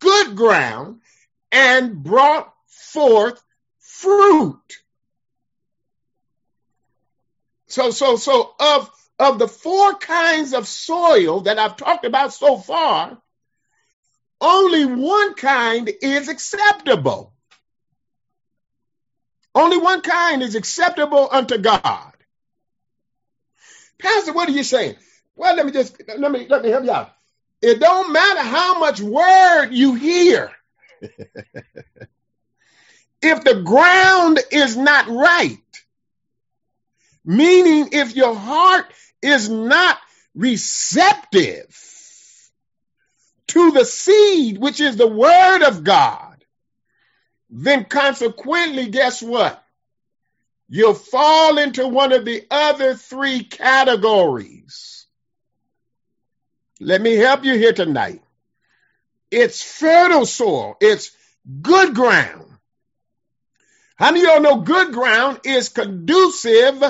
[0.00, 1.02] good ground
[1.50, 3.38] and brought forth
[3.80, 4.62] fruit.
[7.66, 12.56] So, so, so of, of the four kinds of soil that I've talked about so
[12.56, 13.20] far,
[14.40, 17.34] only one kind is acceptable.
[19.54, 22.12] Only one kind is acceptable unto God.
[23.98, 24.96] Pastor, what are you saying?
[25.36, 27.12] Well, let me just let me let me help you out.
[27.60, 30.50] It don't matter how much word you hear.
[33.22, 35.58] if the ground is not right,
[37.24, 38.86] meaning if your heart
[39.22, 39.98] is not
[40.34, 41.78] receptive
[43.48, 46.31] to the seed, which is the word of God,
[47.52, 49.62] then consequently, guess what?
[50.68, 55.06] You'll fall into one of the other three categories.
[56.80, 58.22] Let me help you here tonight.
[59.30, 60.76] It's fertile soil.
[60.80, 61.10] It's
[61.60, 62.46] good ground.
[63.96, 66.82] How many of y'all know good ground is conducive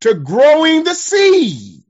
[0.00, 1.82] to growing the seed?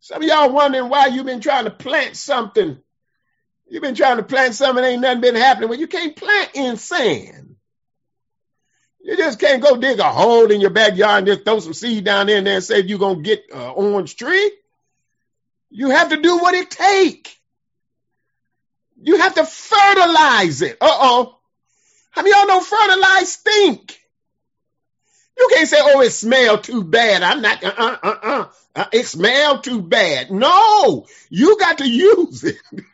[0.00, 2.78] Some of y'all wondering why you've been trying to plant something.
[3.70, 5.68] You've been trying to plant something, ain't nothing been happening.
[5.68, 7.56] Well, you can't plant in sand.
[9.00, 12.04] You just can't go dig a hole in your backyard and just throw some seed
[12.04, 14.52] down in there and say you're to get an orange tree.
[15.70, 17.34] You have to do what it takes.
[19.00, 20.76] You have to fertilize it.
[20.80, 21.38] Uh oh.
[22.10, 23.98] How many y'all know fertilize stink?
[25.38, 27.22] You can't say, oh, it smell too bad.
[27.22, 28.46] I'm not, uh uh uh uh.
[28.74, 30.32] uh it smell too bad.
[30.32, 32.56] No, you got to use it.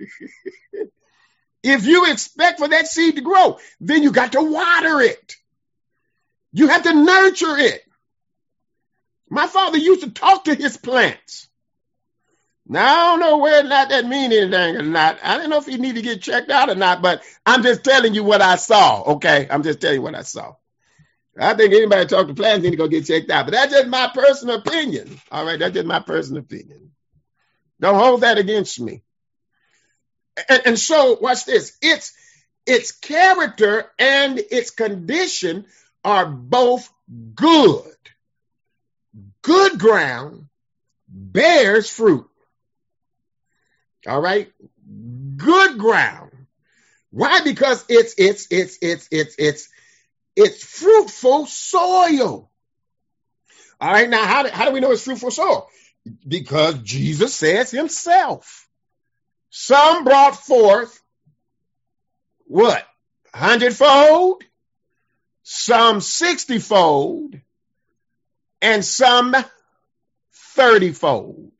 [1.64, 5.36] if you expect for that seed to grow, then you got to water it.
[6.52, 7.82] You have to nurture it.
[9.30, 11.48] My father used to talk to his plants.
[12.66, 15.18] Now I don't know whether or not that mean anything or not.
[15.22, 17.84] I don't know if he need to get checked out or not, but I'm just
[17.84, 19.02] telling you what I saw.
[19.14, 20.54] Okay, I'm just telling you what I saw.
[21.38, 23.46] I think anybody talk to plants need to go get checked out.
[23.46, 25.20] But that's just my personal opinion.
[25.30, 26.92] All right, that's just my personal opinion.
[27.80, 29.02] Don't hold that against me.
[30.48, 31.76] And, and so, watch this.
[31.80, 32.12] It's
[32.66, 35.66] its character and its condition
[36.02, 36.90] are both
[37.34, 37.96] good.
[39.42, 40.46] Good ground
[41.08, 42.26] bears fruit.
[44.06, 44.50] All right.
[45.36, 46.32] Good ground.
[47.10, 47.40] Why?
[47.42, 49.68] Because it's it's it's it's it's it's
[50.36, 52.50] it's fruitful soil.
[53.80, 54.08] All right.
[54.08, 55.68] Now, how do, how do we know it's fruitful soil?
[56.26, 58.63] Because Jesus says himself.
[59.56, 61.00] Some brought forth
[62.46, 62.84] what?
[63.32, 64.42] Hundredfold,
[65.44, 67.38] some sixtyfold,
[68.60, 69.32] and some
[70.56, 71.52] thirtyfold.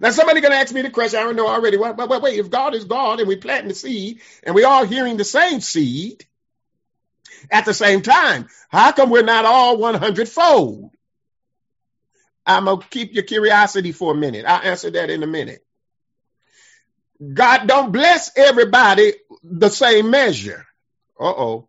[0.00, 1.20] Now, somebody going to ask me the question.
[1.20, 1.76] I don't know already.
[1.76, 2.40] Wait, wait, wait.
[2.40, 5.60] If God is God and we plant the seed and we all hearing the same
[5.60, 6.26] seed
[7.52, 10.90] at the same time, how come we're not all 100 fold?
[12.44, 14.44] I'm going to keep your curiosity for a minute.
[14.44, 15.64] I'll answer that in a minute.
[17.20, 20.66] God don't bless everybody the same measure.
[21.20, 21.68] Uh-oh.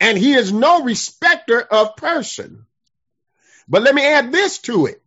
[0.00, 2.66] And he is no respecter of person.
[3.68, 5.02] But let me add this to it.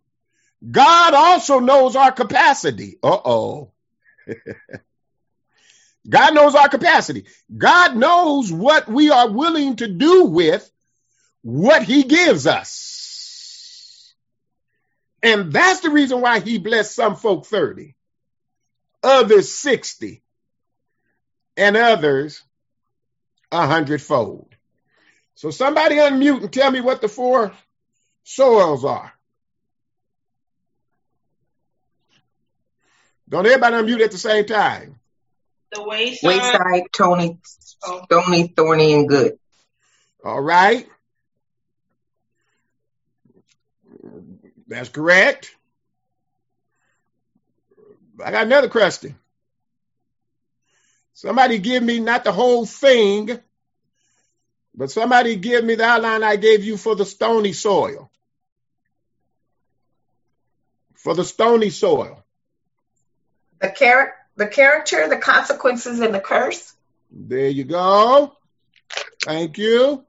[0.69, 2.97] God also knows our capacity.
[3.03, 3.71] Uh-oh.
[6.09, 7.25] God knows our capacity.
[7.55, 10.69] God knows what we are willing to do with
[11.41, 14.13] what he gives us.
[15.21, 17.95] And that's the reason why he blessed some folk 30,
[19.07, 20.21] others 60,
[21.55, 22.43] and others
[23.51, 24.53] a hundredfold.
[25.35, 27.53] So somebody unmute and tell me what the four
[28.23, 29.13] soils are.
[33.29, 34.99] Don't everybody unmute at the same time.
[35.71, 36.27] The wayside.
[36.27, 37.39] Wayside, Tony,
[37.83, 38.03] oh.
[38.05, 39.37] stony, thorny, and good.
[40.23, 40.87] All right.
[44.67, 45.55] That's correct.
[48.23, 49.15] I got another question.
[51.13, 53.39] Somebody give me not the whole thing,
[54.75, 58.11] but somebody give me the outline I gave you for the stony soil.
[60.95, 62.23] For the stony soil.
[63.59, 66.73] The char- the character, the consequences, and the curse.
[67.09, 68.37] There you go.
[69.23, 70.05] Thank you.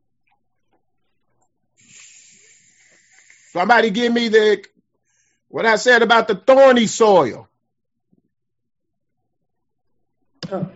[3.52, 4.64] Somebody give me the
[5.48, 7.47] what I said about the thorny soil.
[10.50, 10.70] Oh.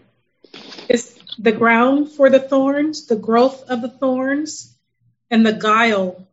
[0.88, 4.76] It's the ground for the thorns, the growth of the thorns,
[5.30, 6.28] and the guile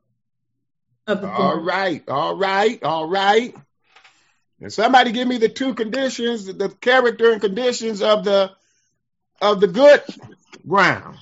[1.07, 1.39] of the thorns.
[1.39, 3.55] All right, all right, all right.
[4.61, 8.51] And somebody give me the two conditions, the character and conditions of the
[9.41, 10.03] of the good
[10.67, 11.17] ground.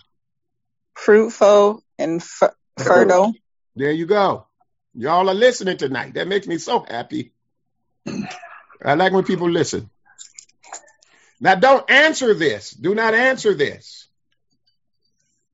[0.95, 3.34] Fruitful and f- fertile.
[3.75, 4.47] There you go.
[4.95, 6.15] Y'all are listening tonight.
[6.15, 7.32] That makes me so happy.
[8.84, 9.91] I like when people listen.
[11.39, 12.71] Now, don't answer this.
[12.71, 14.08] Do not answer this.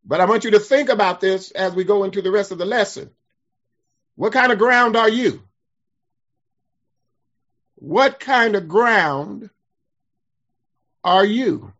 [0.06, 2.58] But I want you to think about this as we go into the rest of
[2.58, 3.10] the lesson.
[4.15, 5.43] What kind of ground are you?
[7.76, 9.50] What kind of ground
[11.04, 11.74] are you?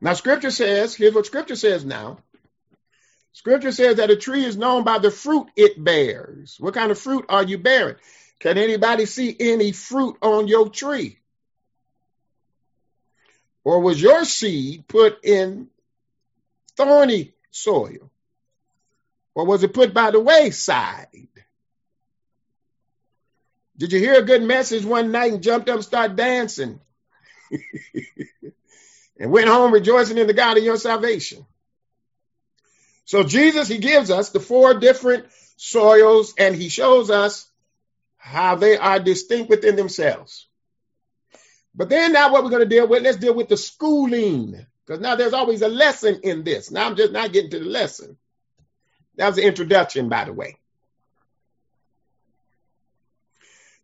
[0.00, 2.18] Now, scripture says, here's what scripture says now.
[3.32, 6.56] Scripture says that a tree is known by the fruit it bears.
[6.58, 7.96] What kind of fruit are you bearing?
[8.40, 11.18] Can anybody see any fruit on your tree?
[13.64, 15.68] Or was your seed put in
[16.76, 18.10] thorny soil?
[19.34, 21.28] Or was it put by the wayside?
[23.76, 26.80] Did you hear a good message one night and jumped up and started dancing?
[29.18, 31.44] and went home rejoicing in the God of your salvation.
[33.04, 37.48] So Jesus, he gives us the four different soils and he shows us
[38.18, 40.48] how they are distinct within themselves.
[41.74, 44.66] But then now what we're going to deal with, let's deal with the schooling.
[44.84, 46.70] Because now there's always a lesson in this.
[46.70, 48.16] Now I'm just not getting to the lesson.
[49.16, 50.56] That was the introduction, by the way.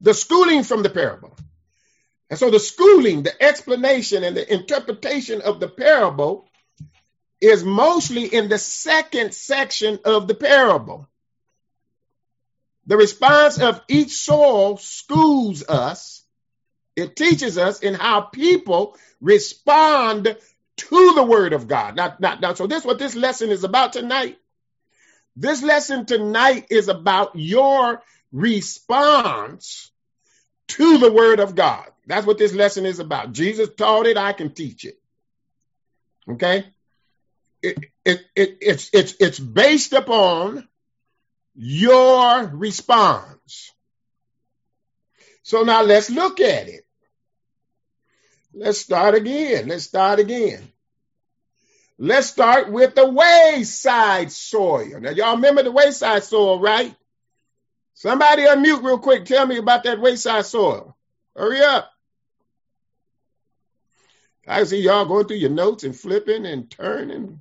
[0.00, 1.36] The schooling from the parable.
[2.30, 6.48] And so the schooling, the explanation, and the interpretation of the parable
[7.40, 11.08] is mostly in the second section of the parable.
[12.86, 16.22] The response of each soul schools us.
[16.96, 20.36] It teaches us in how people respond
[20.76, 21.96] to the word of God.
[21.96, 22.58] Not, not, not.
[22.58, 24.38] So this is what this lesson is about tonight.
[25.36, 29.90] This lesson tonight is about your response
[30.68, 31.86] to the word of God.
[32.06, 33.32] That's what this lesson is about.
[33.32, 34.16] Jesus taught it.
[34.16, 35.00] I can teach it.
[36.28, 36.64] Okay.
[37.62, 40.68] it, it, it, it's, it's, it's based upon
[41.54, 43.72] your response.
[45.42, 46.84] So now let's look at it.
[48.52, 49.68] Let's start again.
[49.68, 50.72] Let's start again.
[51.98, 55.00] Let's start with the wayside soil.
[55.00, 56.94] Now, y'all remember the wayside soil, right?
[57.94, 59.24] Somebody unmute real quick.
[59.24, 60.96] Tell me about that wayside soil.
[61.36, 61.90] Hurry up.
[64.46, 67.40] I see y'all going through your notes and flipping and turning.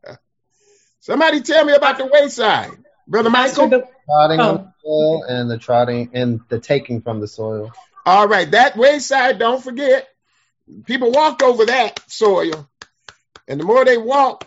[1.00, 2.76] Somebody tell me about the wayside.
[3.10, 3.68] Brother Michael?
[3.68, 4.48] The- trotting Oh.
[4.50, 7.72] on the soil and the trotting and the taking from the soil.
[8.06, 10.08] All right, that wayside, don't forget.
[10.86, 12.68] People walked over that soil.
[13.48, 14.46] And the more they walked,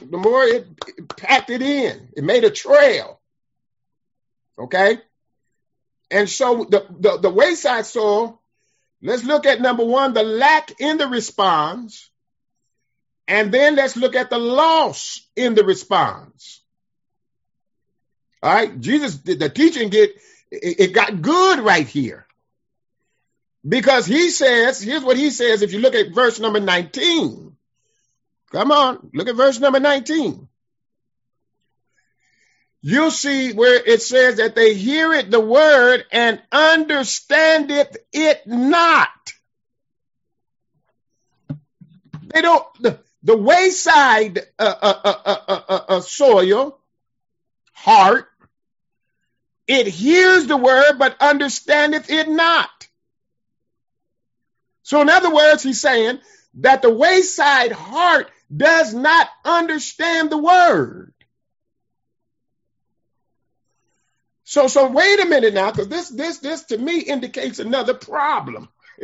[0.00, 2.08] the more it, it packed it in.
[2.16, 3.20] It made a trail.
[4.58, 4.98] Okay?
[6.10, 8.40] And so the, the, the wayside soil,
[9.02, 12.08] let's look at number one, the lack in the response.
[13.26, 16.60] And then let's look at the loss in the response.
[18.44, 20.10] All right, Jesus, the teaching get
[20.50, 22.26] it, got good right here.
[23.66, 27.56] Because he says, here's what he says if you look at verse number 19.
[28.52, 30.46] Come on, look at verse number 19.
[32.82, 37.70] You'll see where it says that they hear it, the word, and understand
[38.12, 39.08] it, not.
[42.26, 46.78] They don't, the, the wayside uh, uh, uh, uh, uh, uh, uh, soil,
[47.72, 48.28] heart,
[49.66, 52.70] it hears the word, but understandeth it not.
[54.82, 56.20] So, in other words, he's saying
[56.60, 61.14] that the wayside heart does not understand the word.
[64.44, 68.68] So, so wait a minute now, because this, this, this to me indicates another problem.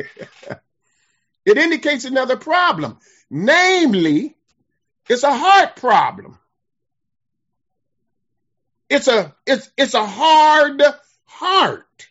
[1.45, 2.99] it indicates another problem.
[3.29, 4.35] Namely,
[5.09, 6.37] it's a heart problem.
[8.91, 10.83] It's a it's it's a hard
[11.23, 12.07] heart.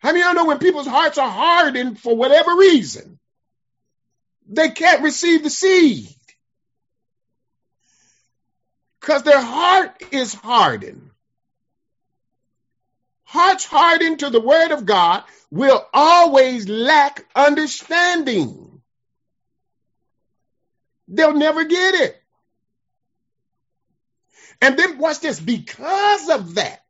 [0.00, 3.18] How many of you know when people's hearts are hardened for whatever reason,
[4.46, 6.06] they can't receive the seed?
[9.00, 11.08] Because their heart is hardened.
[13.24, 18.82] Hearts hardened to the word of God will always lack understanding.
[21.08, 22.22] They'll never get it.
[24.60, 26.80] And then watch this, because of that,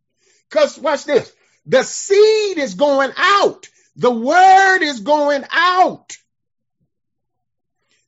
[0.48, 1.32] because watch this,
[1.66, 3.68] the seed is going out.
[3.96, 6.16] The word is going out.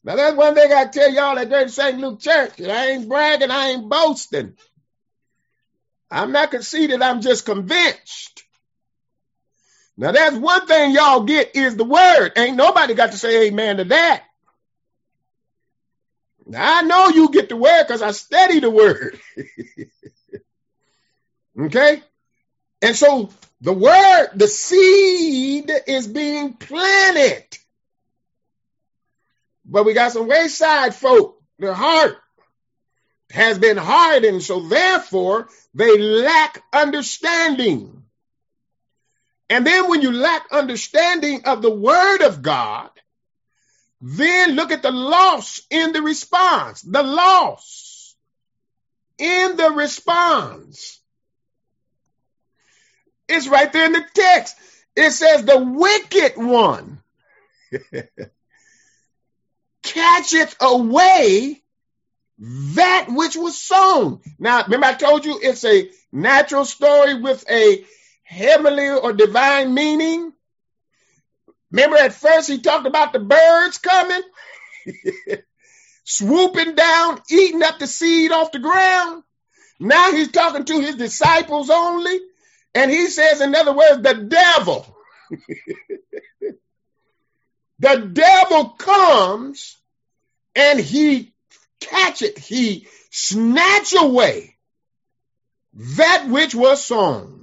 [0.03, 1.99] Now that's one thing I tell y'all at Great St.
[1.99, 2.61] Luke Church.
[2.61, 4.55] I ain't bragging, I ain't boasting.
[6.11, 8.45] I'm not conceited, I'm just convinced.
[9.97, 12.33] Now that's one thing y'all get is the word.
[12.37, 14.25] Ain't nobody got to say amen to that.
[16.57, 19.19] I know you get the word because I study the word.
[21.61, 22.03] okay?
[22.83, 23.31] And so
[23.61, 27.45] the word, the seed is being planted.
[29.65, 32.17] But we got some wayside folk, their heart
[33.31, 38.03] has been hardened, so therefore they lack understanding.
[39.49, 42.91] And then when you lack understanding of the word of God,
[44.01, 46.83] then look at the loss in the response.
[46.83, 48.15] The loss
[49.19, 51.01] in the response.
[53.29, 54.57] It's right there in the text.
[54.97, 57.01] It says, the wicked one
[59.83, 61.63] catcheth away
[62.39, 64.21] that which was sown.
[64.39, 67.85] Now, remember I told you it's a natural story with a
[68.25, 70.33] heavenly or divine meaning.
[71.71, 74.23] Remember at first he talked about the birds coming,
[76.05, 79.23] swooping down, eating up the seed off the ground.
[79.79, 82.21] Now he's talking to his disciples only.
[82.75, 84.97] And he says, in other words, the devil.
[87.79, 89.77] the devil comes
[90.55, 91.33] and he
[91.81, 94.57] catch it, he snatch away
[95.73, 97.39] that which was sown.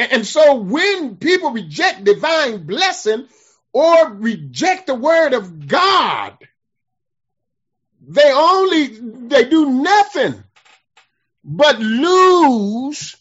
[0.00, 3.28] And, so when people reject divine blessing
[3.72, 6.36] or reject the word of God,
[8.06, 8.86] they only
[9.28, 10.42] they do nothing
[11.44, 13.14] but lose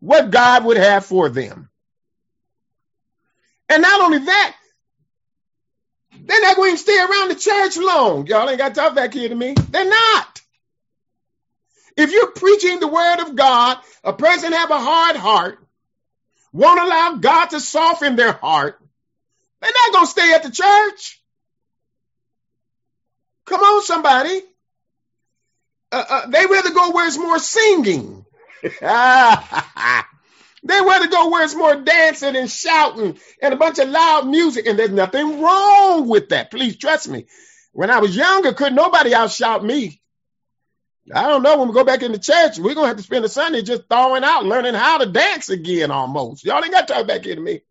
[0.00, 1.68] what God would have for them.
[3.68, 4.56] And not only that,
[6.24, 8.26] they're not going to stay around the church long.
[8.26, 9.54] Y'all ain't got to talk back here to me.
[9.70, 10.40] They're not.
[11.96, 15.58] If you're preaching the word of God, a person have a hard heart,
[16.52, 18.78] won't allow God to soften their heart,
[19.60, 21.20] they're not going to stay at the church.
[23.46, 24.40] Come on, somebody.
[25.92, 28.24] Uh, uh, they rather go where it's more singing.
[28.62, 30.06] they rather
[31.08, 34.66] go where it's more dancing and shouting and a bunch of loud music.
[34.66, 36.50] And there's nothing wrong with that.
[36.50, 37.26] Please trust me.
[37.72, 40.01] When I was younger, couldn't nobody outshout me.
[41.12, 41.58] I don't know.
[41.58, 44.22] When we go back into church, we're gonna have to spend the Sunday just thawing
[44.24, 45.90] out, learning how to dance again.
[45.90, 47.62] Almost, y'all ain't got to talk back into me.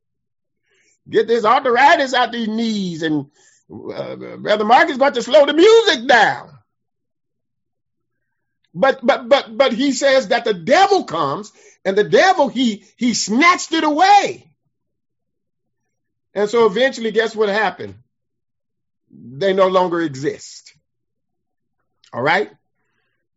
[1.10, 3.28] Get this arthritis out these knees, and
[3.72, 6.52] uh, Brother Marcus got to slow the music down.
[8.74, 11.52] But but but but he says that the devil comes,
[11.86, 14.52] and the devil he he snatched it away.
[16.34, 17.96] And so eventually, guess what happened?
[19.10, 20.74] They no longer exist.
[22.14, 22.52] All right.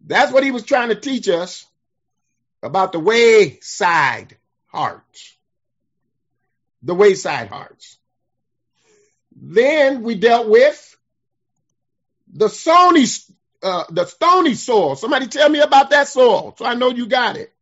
[0.07, 1.66] That's what he was trying to teach us
[2.62, 4.36] about the wayside
[4.66, 5.36] hearts.
[6.82, 7.98] The wayside hearts.
[9.34, 10.96] Then we dealt with
[12.32, 13.07] the stony,
[13.62, 14.96] uh, the stony soil.
[14.96, 17.52] Somebody tell me about that soil, so I know you got it.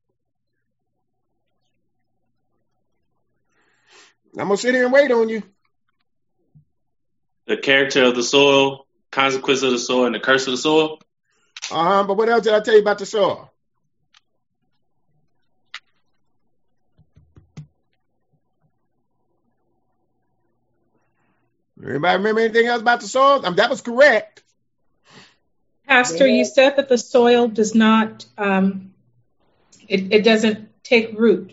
[4.39, 5.43] I'm gonna sit here and wait on you.
[7.47, 11.02] The character of the soil, consequence of the soil, and the curse of the soil.
[11.73, 12.05] Uh huh.
[12.05, 13.51] But what else did I tell you about the soil?
[21.85, 23.45] Anybody remember anything else about the soil?
[23.45, 24.43] Um, that was correct.
[25.89, 28.95] Pastor, you said that the soil does not, um,
[29.89, 31.53] it, it doesn't take root.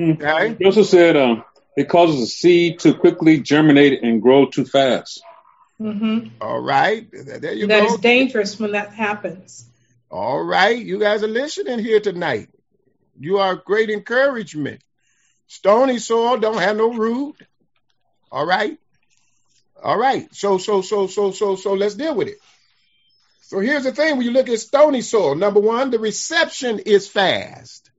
[0.00, 0.56] Okay.
[0.58, 1.44] He also said um,
[1.76, 5.22] it causes a seed to quickly germinate and grow too fast.
[5.78, 7.08] Hmm All right.
[7.12, 7.86] There you That go.
[7.86, 9.66] is dangerous when that happens.
[10.10, 10.78] All right.
[10.78, 12.48] You guys are listening here tonight.
[13.18, 14.82] You are great encouragement.
[15.46, 17.36] Stony soil don't have no root.
[18.30, 18.78] All right.
[19.82, 20.32] All right.
[20.34, 22.38] So, so, so, so, so, so let's deal with it.
[23.42, 27.08] So here's the thing when you look at stony soil, number one, the reception is
[27.08, 27.90] fast.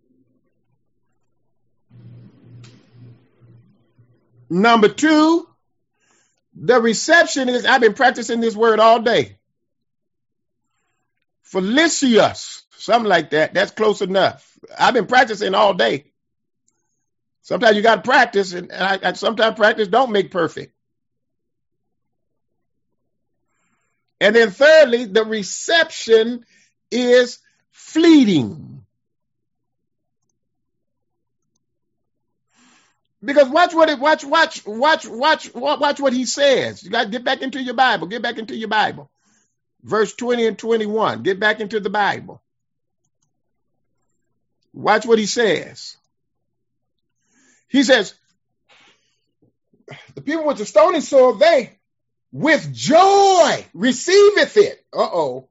[4.49, 5.47] Number two,
[6.56, 9.38] the reception is, I've been practicing this word all day.
[11.43, 13.53] Felicius, something like that.
[13.53, 14.58] That's close enough.
[14.78, 16.12] I've been practicing all day.
[17.41, 20.74] Sometimes you got to practice, and I, I, sometimes practice don't make perfect.
[24.20, 26.45] And then thirdly, the reception
[26.89, 27.39] is
[27.72, 28.74] fleeting.
[33.24, 36.84] Because watch what it watch watch watch watch watch what he says.
[36.84, 38.07] You got to get back into your Bible.
[38.07, 39.09] Get back into your Bible.
[39.84, 41.24] Verse 20 and 21.
[41.24, 42.41] Get back into the Bible.
[44.74, 45.95] Watch what he says.
[47.70, 48.13] He says,
[50.13, 51.78] the people with the stony soil, they
[52.32, 54.84] with joy receiveth it.
[54.93, 55.47] Uh-oh.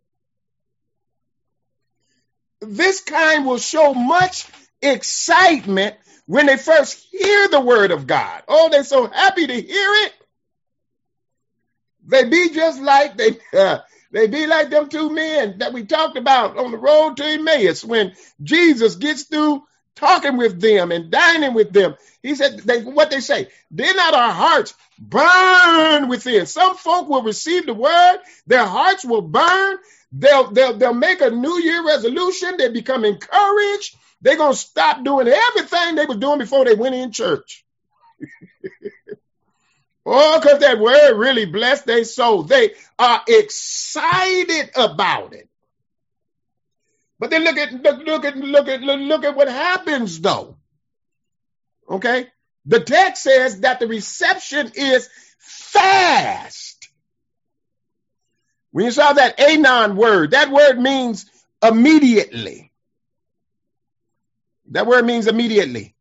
[2.60, 4.46] This kind will show much
[4.82, 5.96] excitement
[6.26, 8.42] when they first hear the word of God.
[8.48, 10.12] Oh, they're so happy to hear it.
[12.06, 13.78] They be just like they uh,
[14.12, 17.84] they be like them two men that we talked about on the road to Emmaus
[17.84, 18.12] when
[18.42, 19.64] Jesus gets through
[19.96, 21.94] talking with them and dining with them.
[22.22, 26.46] He said, they, what they say, did not our hearts burn within?
[26.46, 29.78] Some folk will receive the word, their hearts will burn.
[30.12, 32.56] They'll, they'll, they'll make a new year resolution.
[32.56, 33.96] They become encouraged.
[34.24, 37.62] They're going to stop doing everything they were doing before they went in church.
[40.06, 42.42] oh, because that word really blessed their soul.
[42.42, 45.46] They are excited about it.
[47.18, 50.56] But then look at look, look at look at look at what happens though.
[51.88, 52.28] Okay?
[52.64, 55.06] The text says that the reception is
[55.38, 56.88] fast.
[58.70, 61.26] When you saw that anon word, that word means
[61.62, 62.70] immediately.
[64.74, 65.94] That word means immediately.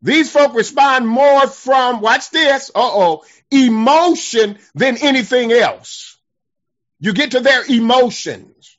[0.00, 6.16] These folk respond more from, watch this, uh oh, emotion than anything else.
[6.98, 8.78] You get to their emotions.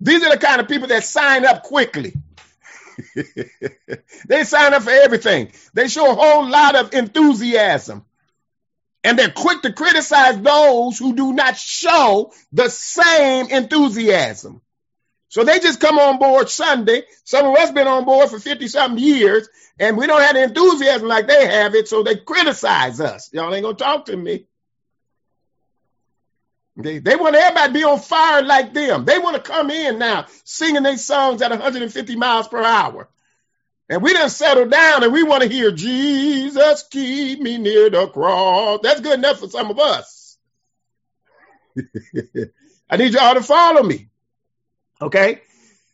[0.00, 2.12] These are the kind of people that sign up quickly.
[4.26, 5.52] they sign up for everything.
[5.72, 8.04] They show a whole lot of enthusiasm.
[9.04, 14.60] And they're quick to criticize those who do not show the same enthusiasm.
[15.28, 17.04] So they just come on board Sunday.
[17.24, 19.48] Some of us been on board for 50 something years
[19.78, 21.88] and we don't have the enthusiasm like they have it.
[21.88, 23.30] So they criticize us.
[23.32, 24.46] Y'all ain't going to talk to me.
[26.76, 29.04] They, they want everybody to be on fire like them.
[29.04, 33.08] They want to come in now singing their songs at 150 miles per hour
[33.92, 38.06] And we done settle down and we want to hear Jesus keep me near the
[38.06, 38.80] cross.
[38.82, 40.38] That's good enough for some of us.
[42.88, 44.08] I need y'all to follow me.
[44.98, 45.42] Okay.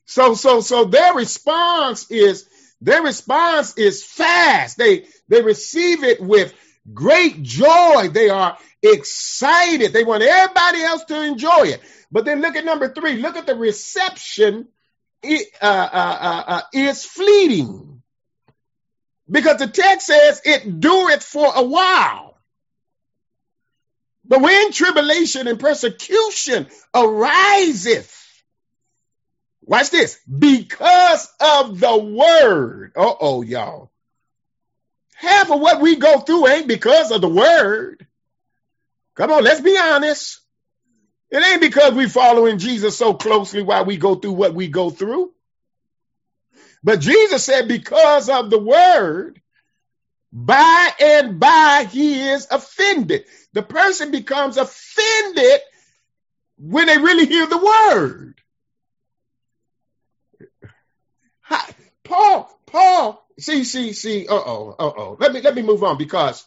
[0.07, 2.49] So, so, so their response is,
[2.80, 4.78] their response is fast.
[4.78, 6.55] They, they receive it with
[6.94, 8.11] great joy.
[8.12, 9.92] They are excited.
[9.92, 11.80] They want everybody else to enjoy it.
[12.12, 13.14] But then look at number three.
[13.14, 14.68] Look at the reception
[15.20, 17.88] it, uh, uh, uh, uh, is fleeting.
[19.31, 22.39] Because the text says it dureth for a while.
[24.24, 28.14] But when tribulation and persecution ariseth,
[29.62, 32.93] watch this, because of the word.
[32.95, 33.91] Uh oh, y'all.
[35.14, 38.07] Half of what we go through ain't because of the word.
[39.16, 40.41] Come on, let's be honest.
[41.31, 44.91] It ain't because we following Jesus so closely while we go through what we go
[44.91, 45.33] through.
[46.83, 49.41] But Jesus said, because of the word,
[50.33, 53.24] by and by he is offended.
[53.55, 55.61] The person becomes offended
[56.59, 58.35] when they really hear the word.
[62.09, 65.16] Paul, Paul, see, see, see, uh oh, uh oh.
[65.20, 66.45] Let me let me move on because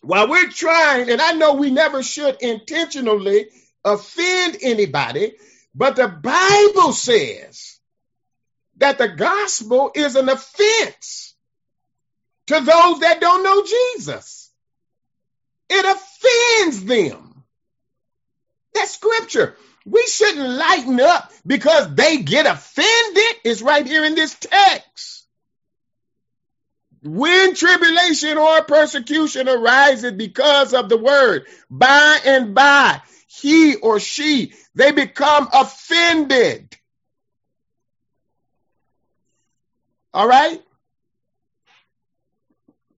[0.00, 3.48] while we're trying, and I know we never should intentionally
[3.84, 5.34] offend anybody,
[5.74, 7.67] but the Bible says
[8.78, 11.34] that the gospel is an offense
[12.46, 14.50] to those that don't know Jesus.
[15.68, 17.44] It offends them.
[18.74, 19.56] That's scripture.
[19.84, 23.36] We shouldn't lighten up because they get offended.
[23.44, 25.26] It's right here in this text.
[27.02, 34.52] When tribulation or persecution arises because of the word, by and by, he or she,
[34.74, 36.76] they become offended.
[40.14, 40.62] All right?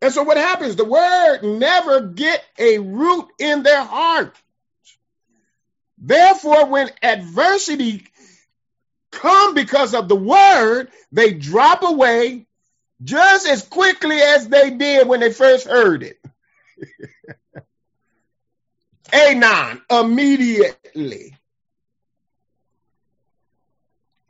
[0.02, 0.76] And so what happens?
[0.76, 4.34] The word never get a root in their heart.
[5.98, 8.06] Therefore, when adversity
[9.12, 12.46] come because of the word, they drop away
[13.02, 16.18] just as quickly as they did when they first heard it.
[19.12, 21.36] Anon, immediately.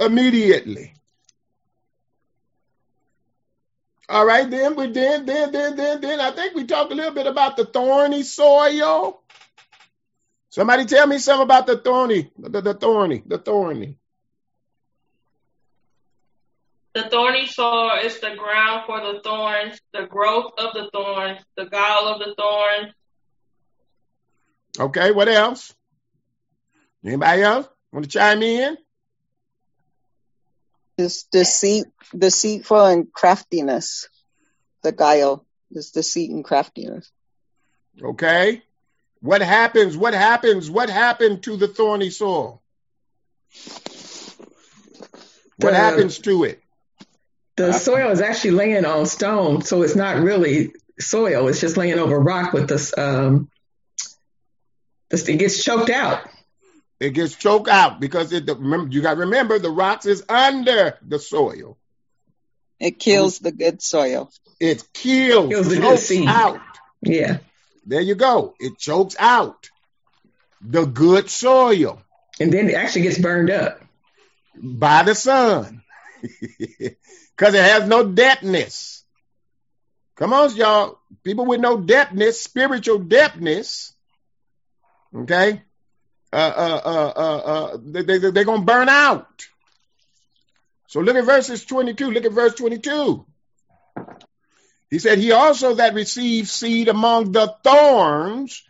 [0.01, 0.95] Immediately.
[4.11, 7.15] All right, then we then then then then then I think we talked a little
[7.15, 9.23] bit about the thorny soil.
[10.49, 13.99] Somebody tell me something about the thorny, the, the thorny, the thorny.
[16.93, 21.67] The thorny soil is the ground for the thorns, the growth of the thorns, the
[21.67, 22.93] gall of the thorns.
[24.77, 25.73] Okay, what else?
[27.05, 28.77] Anybody else want to chime in?
[31.01, 31.87] It's deceit,
[32.17, 34.09] deceitful and craftiness.
[34.83, 37.11] The guile is deceit and craftiness.
[38.03, 38.63] Okay.
[39.21, 39.97] What happens?
[39.97, 40.71] What happens?
[40.71, 42.63] What happened to the thorny soil?
[45.57, 46.61] What The- happens to it?
[47.57, 51.49] The soil is actually laying on stone, so it's not really soil.
[51.49, 52.97] It's just laying over rock with this.
[52.97, 53.51] Um,
[55.11, 56.27] this it gets choked out.
[57.01, 58.47] It gets choked out because it.
[58.47, 61.79] Remember, you got to remember the rocks is under the soil.
[62.79, 64.31] It kills the good soil.
[64.61, 66.29] It kills, it Kills the good seed.
[66.29, 66.61] out.
[67.03, 67.39] Yeah,
[67.87, 68.55] There you go.
[68.61, 69.71] It chokes out
[70.61, 72.03] the good soil
[72.39, 73.81] and then it actually gets burned up.
[74.63, 75.83] by the sun
[76.21, 79.03] because it has no depthness.
[80.17, 80.99] Come on, y'all.
[81.25, 83.93] People with no depthness, spiritual depthness,
[85.17, 85.63] okay,
[86.33, 89.47] uh, uh, uh, uh, uh, they, they, they're going to burn out.
[90.89, 92.11] So look at verses 22.
[92.11, 93.27] Look at verse 22.
[94.91, 98.63] He said, He also that receives seed among the thorns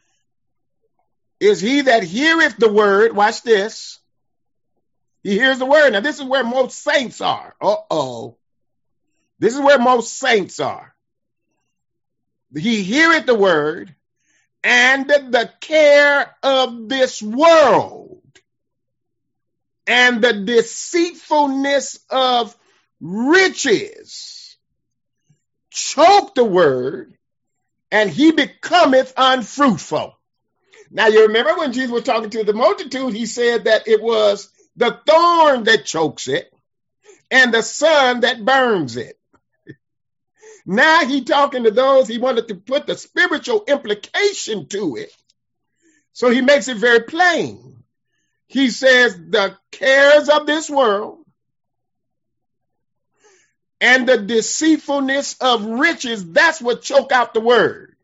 [1.41, 3.17] is he that heareth the word.
[3.17, 3.99] Watch this.
[5.23, 5.93] He hears the word.
[5.93, 7.55] Now, this is where most saints are.
[7.61, 8.37] Uh oh.
[9.39, 10.95] This is where most saints are.
[12.55, 13.95] He heareth the word,
[14.63, 18.23] and the care of this world,
[19.87, 22.57] and the deceitfulness of
[23.01, 24.57] riches
[25.71, 27.15] choke the word,
[27.91, 30.17] and he becometh unfruitful.
[30.91, 34.51] Now, you remember when Jesus was talking to the multitude, he said that it was
[34.77, 36.53] the thorn that chokes it
[37.31, 39.20] and the sun that burns it.
[40.67, 45.13] Now he talking to those he wanted to put the spiritual implication to it.
[46.13, 47.83] So he makes it very plain.
[48.47, 51.19] He says the cares of this world
[53.81, 56.33] and the deceitfulness of riches.
[56.33, 57.97] That's what choke out the word.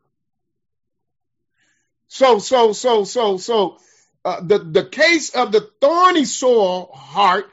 [2.08, 3.78] So, so, so, so, so,
[4.24, 7.50] uh, the, the case of the thorny soil heart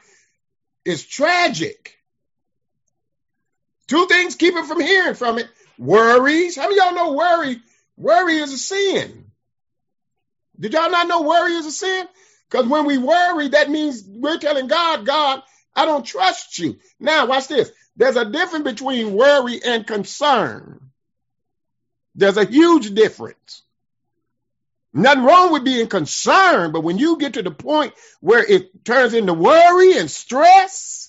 [0.84, 1.93] is tragic.
[3.88, 5.48] Two things keep it from hearing from it.
[5.78, 6.56] Worries.
[6.56, 7.60] How many y'all know worry?
[7.96, 9.26] Worry is a sin.
[10.58, 12.06] Did y'all not know worry is a sin?
[12.48, 15.42] Because when we worry, that means we're telling God, God,
[15.74, 16.78] I don't trust you.
[17.00, 17.70] Now, watch this.
[17.96, 20.80] There's a difference between worry and concern.
[22.14, 23.62] There's a huge difference.
[24.92, 29.12] Nothing wrong with being concerned, but when you get to the point where it turns
[29.12, 31.03] into worry and stress,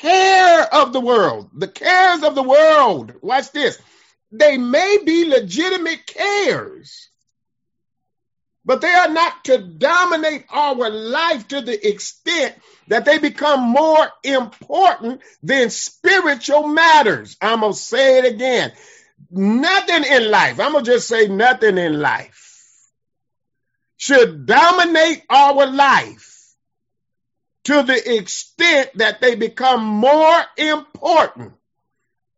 [0.00, 3.80] care of the world, the cares of the world, watch this,
[4.30, 7.08] they may be legitimate cares,
[8.64, 12.54] but they are not to dominate our life to the extent
[12.88, 17.36] that they become more important than spiritual matters.
[17.40, 18.72] I'm going to say it again.
[19.30, 22.90] Nothing in life, I'm going to just say nothing in life,
[23.96, 26.35] should dominate our life
[27.66, 31.52] to the extent that they become more important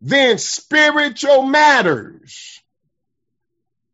[0.01, 2.62] than spiritual matters.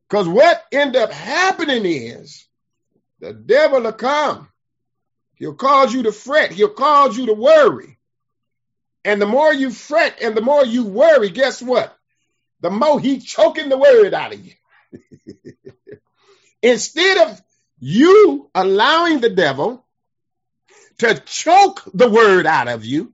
[0.09, 2.47] Because what end up happening is
[3.19, 4.49] the devil will come.
[5.35, 6.53] He'll cause you to fret.
[6.53, 7.99] He'll cause you to worry.
[9.05, 11.97] And the more you fret and the more you worry, guess what?
[12.61, 14.53] The more he choking the word out of you.
[16.63, 17.43] Instead of
[17.81, 19.84] you allowing the devil
[20.99, 23.13] to choke the word out of you,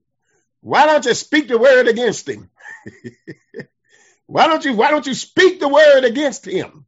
[0.61, 2.51] why don't you speak the word against him?
[4.26, 6.87] why don't you why don't you speak the word against him?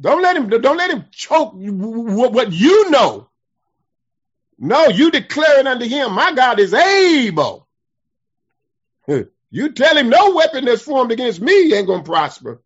[0.00, 3.28] Don't let him don't let him choke what you know.
[4.58, 6.12] No, you declare it unto him.
[6.12, 7.66] My God is able.
[9.52, 12.62] You tell him no weapon that's formed against me ain't gonna prosper.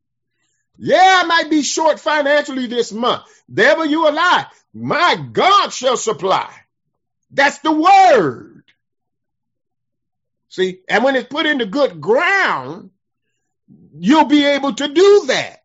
[0.77, 3.23] Yeah, I might be short financially this month.
[3.53, 4.47] Devil, you a lie.
[4.75, 6.53] My God shall supply.
[7.35, 8.63] That's the word.
[10.49, 12.91] See, and when it's put into good ground,
[13.99, 15.63] you'll be able to do that.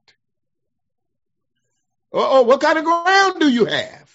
[2.11, 4.09] Oh, what kind of ground do you have?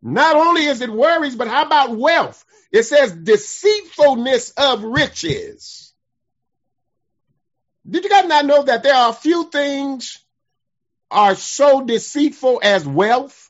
[0.00, 2.42] Not only is it worries, but how about wealth?
[2.72, 5.92] It says deceitfulness of riches.
[7.88, 10.18] Did you guys not know that there are few things
[11.10, 13.45] are so deceitful as wealth?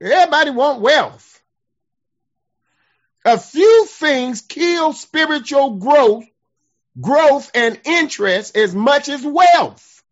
[0.00, 1.42] Everybody want wealth.
[3.24, 6.24] A few things kill spiritual growth,
[6.98, 10.02] growth and interest as much as wealth.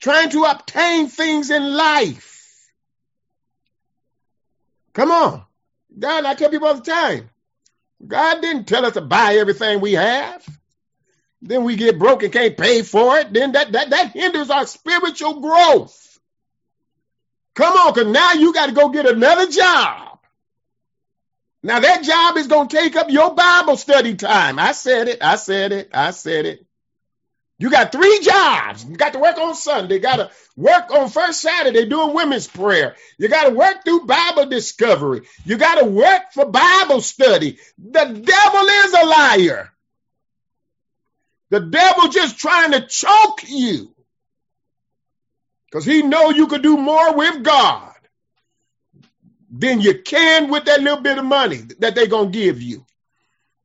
[0.00, 2.70] Trying to obtain things in life.
[4.92, 5.42] Come on.
[5.98, 7.30] God, I tell people all the time.
[8.06, 10.46] God didn't tell us to buy everything we have.
[11.40, 13.32] Then we get broke and can't pay for it.
[13.32, 16.05] Then that, that, that hinders our spiritual growth.
[17.56, 20.18] Come on, because now you got to go get another job.
[21.62, 24.58] Now that job is going to take up your Bible study time.
[24.58, 25.22] I said it.
[25.22, 25.90] I said it.
[25.92, 26.66] I said it.
[27.58, 28.84] You got three jobs.
[28.84, 29.98] You got to work on Sunday.
[29.98, 32.94] Got to work on first Saturday doing women's prayer.
[33.18, 35.22] You got to work through Bible discovery.
[35.46, 37.58] You got to work for Bible study.
[37.78, 39.72] The devil is a liar.
[41.48, 43.95] The devil just trying to choke you.
[45.76, 47.92] Because he know you could do more with God
[49.50, 52.86] than you can with that little bit of money that they're going to give you.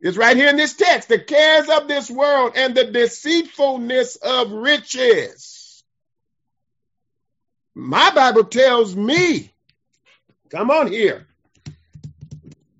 [0.01, 1.07] It's right here in this text.
[1.07, 5.85] The cares of this world and the deceitfulness of riches.
[7.75, 9.49] My Bible tells me,
[10.49, 11.27] come on here,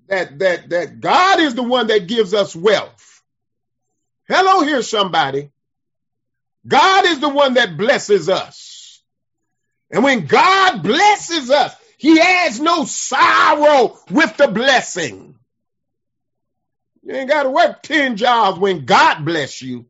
[0.08, 3.22] that, that, that God is the one that gives us wealth.
[4.28, 5.50] Hello here, somebody.
[6.68, 8.71] God is the one that blesses us.
[9.92, 15.36] And when God blesses us, he has no sorrow with the blessing.
[17.02, 19.86] You ain't got to work 10 jobs when God bless you.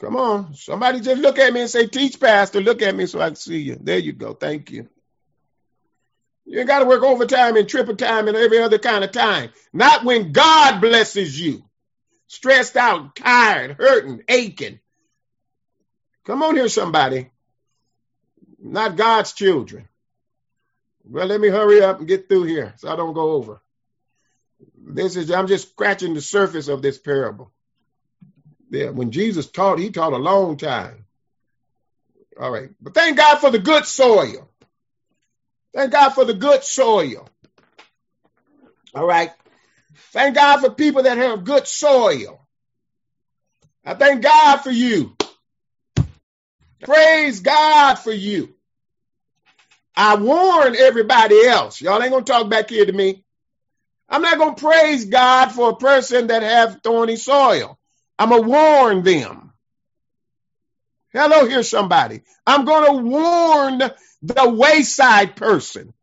[0.00, 0.54] Come on.
[0.54, 2.60] Somebody just look at me and say, Teach, Pastor.
[2.60, 3.78] Look at me so I can see you.
[3.80, 4.34] There you go.
[4.34, 4.88] Thank you.
[6.44, 9.50] You ain't got to work overtime and triple time and every other kind of time.
[9.72, 11.62] Not when God blesses you.
[12.26, 14.80] Stressed out, tired, hurting, aching.
[16.24, 17.30] Come on here, somebody.
[18.58, 19.88] Not God's children.
[21.04, 23.60] Well, let me hurry up and get through here so I don't go over.
[24.76, 27.50] This is I'm just scratching the surface of this parable.
[28.70, 31.06] Yeah, when Jesus taught, he taught a long time.
[32.38, 32.70] All right.
[32.80, 34.48] But thank God for the good soil.
[35.74, 37.28] Thank God for the good soil.
[38.94, 39.32] All right.
[40.12, 42.40] Thank God for people that have good soil.
[43.84, 45.16] I thank God for you.
[46.82, 48.54] Praise God for you.
[49.96, 51.80] I warn everybody else.
[51.80, 53.24] Y'all ain't gonna talk back here to me.
[54.08, 57.78] I'm not gonna praise God for a person that have thorny soil.
[58.18, 59.52] I'm gonna warn them.
[61.12, 62.22] Hello, here somebody.
[62.46, 63.78] I'm gonna warn
[64.22, 65.94] the wayside person.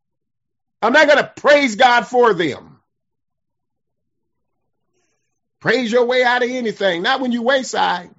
[0.82, 2.80] I'm not gonna praise God for them.
[5.62, 7.04] Praise your way out of anything.
[7.04, 8.12] Not when you wayside.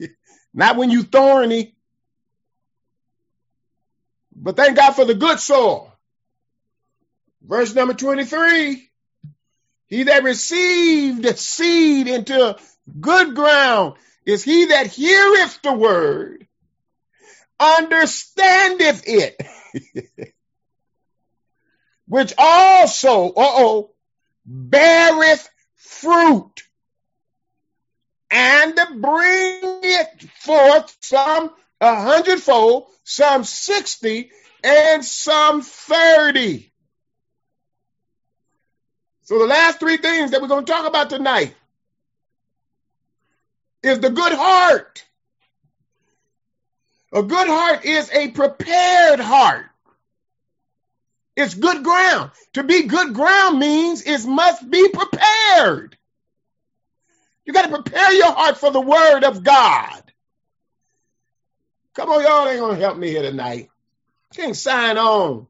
[0.54, 1.74] Not when you thorny.
[4.36, 5.92] But thank God for the good soil.
[7.42, 8.88] Verse number 23.
[9.86, 12.56] He that received seed into
[13.00, 13.94] good ground
[14.24, 16.46] is he that heareth the word,
[17.60, 19.36] understandeth it,
[22.08, 23.90] which also, uh-oh,
[24.46, 26.63] beareth fruit
[28.34, 34.32] and bring it forth some a hundredfold, some sixty,
[34.64, 36.72] and some thirty.
[39.22, 41.54] So the last three things that we're going to talk about tonight
[43.82, 45.04] is the good heart.
[47.12, 49.66] A good heart is a prepared heart.
[51.36, 52.32] It's good ground.
[52.54, 55.96] To be good ground means it must be prepared.
[57.44, 60.02] You got to prepare your heart for the word of God.
[61.94, 63.70] Come on, y'all ain't gonna help me here tonight.
[64.34, 65.46] Can't sign on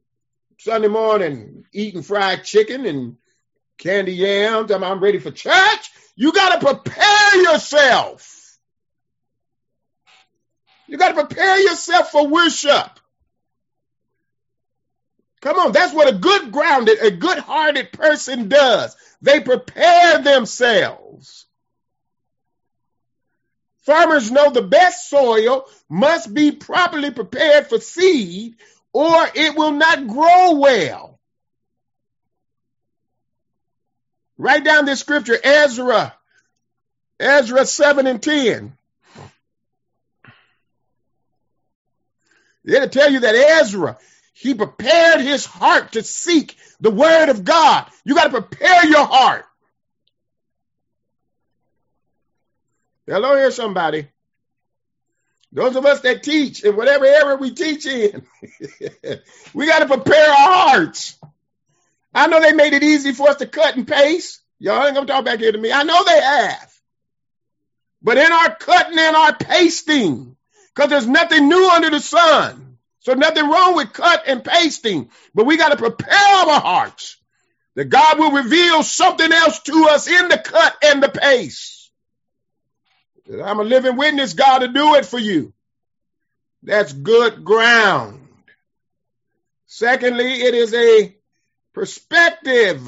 [0.59, 3.17] Sunday morning eating fried chicken and
[3.79, 4.71] candy yams.
[4.71, 5.91] I'm, I'm ready for church.
[6.17, 8.59] You got to prepare yourself.
[10.87, 13.01] You got to prepare yourself for worship.
[15.41, 18.97] Come on, that's what a good grounded, a good hearted person does.
[19.23, 21.47] They prepare themselves.
[23.85, 28.57] Farmers know the best soil must be properly prepared for seed
[28.93, 31.19] or it will not grow well.
[34.39, 36.15] Write down this scripture, Ezra,
[37.21, 38.77] Ezra 7 and 10.
[42.65, 43.99] It'll tell you that Ezra,
[44.33, 47.87] he prepared his heart to seek the word of God.
[48.05, 49.45] You got to prepare your heart.
[53.07, 54.09] Hello here, somebody.
[55.53, 58.27] Those of us that teach in whatever area we teach in,
[59.55, 61.19] we got to prepare our hearts.
[62.15, 64.41] I know they made it easy for us to cut and paste.
[64.59, 65.71] Y'all ain't gonna talk back here to me.
[65.71, 66.73] I know they have.
[68.03, 70.37] But in our cutting and our pasting,
[70.75, 72.79] because there's nothing new under the sun.
[73.01, 75.11] So nothing wrong with cut and pasting.
[75.35, 77.19] But we got to prepare our hearts
[77.75, 81.74] that God will reveal something else to us in the cut and the paste.
[83.31, 85.53] I'm a living witness, God to do it for you.
[86.63, 88.27] That's good ground.
[89.67, 91.17] Secondly, it is a
[91.73, 92.81] perspective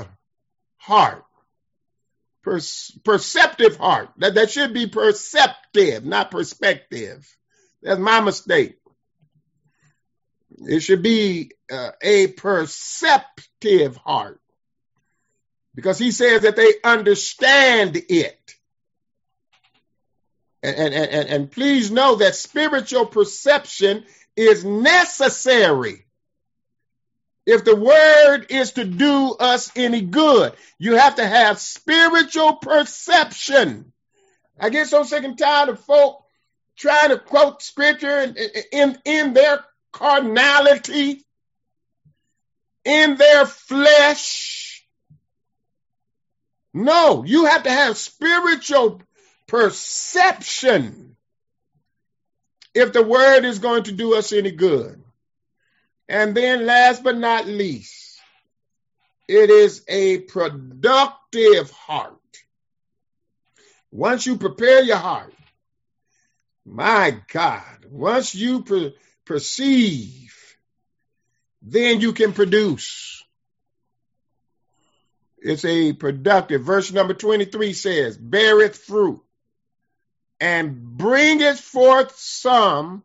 [0.76, 1.24] heart.
[2.42, 2.60] Per-
[3.04, 4.10] perceptive heart.
[4.18, 7.26] That, that should be perceptive, not perspective.
[7.82, 8.78] That's my mistake.
[10.58, 14.40] It should be uh, a perceptive heart.
[15.74, 18.55] Because he says that they understand it.
[20.66, 24.04] And, and, and, and please know that spiritual perception
[24.34, 26.04] is necessary
[27.46, 30.54] if the word is to do us any good.
[30.80, 33.92] You have to have spiritual perception.
[34.58, 36.24] I get so sick and tired of folk
[36.76, 38.36] trying to quote scripture in,
[38.72, 41.24] in, in their carnality,
[42.84, 44.84] in their flesh.
[46.74, 49.00] No, you have to have spiritual
[49.46, 51.16] perception
[52.74, 55.02] if the word is going to do us any good.
[56.08, 58.20] And then last but not least,
[59.28, 62.12] it is a productive heart.
[63.90, 65.32] Once you prepare your heart,
[66.64, 68.92] my God, once you per-
[69.24, 70.34] perceive,
[71.62, 73.24] then you can produce.
[75.38, 76.62] It's a productive.
[76.62, 79.22] Verse number 23 says, beareth fruit
[80.40, 83.02] and bringeth forth some.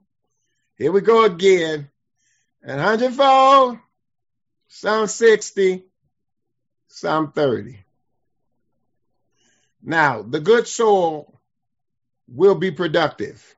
[0.75, 1.89] Here we go again.
[2.63, 3.79] An hundredfold,
[4.67, 5.83] some 60,
[6.87, 7.79] some 30.
[9.83, 11.39] Now, the good soil
[12.27, 13.55] will be productive.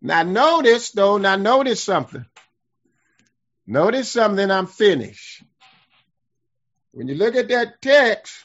[0.00, 2.24] Now, notice though, now notice something.
[3.66, 5.42] Notice something, I'm finished.
[6.92, 8.44] When you look at that text,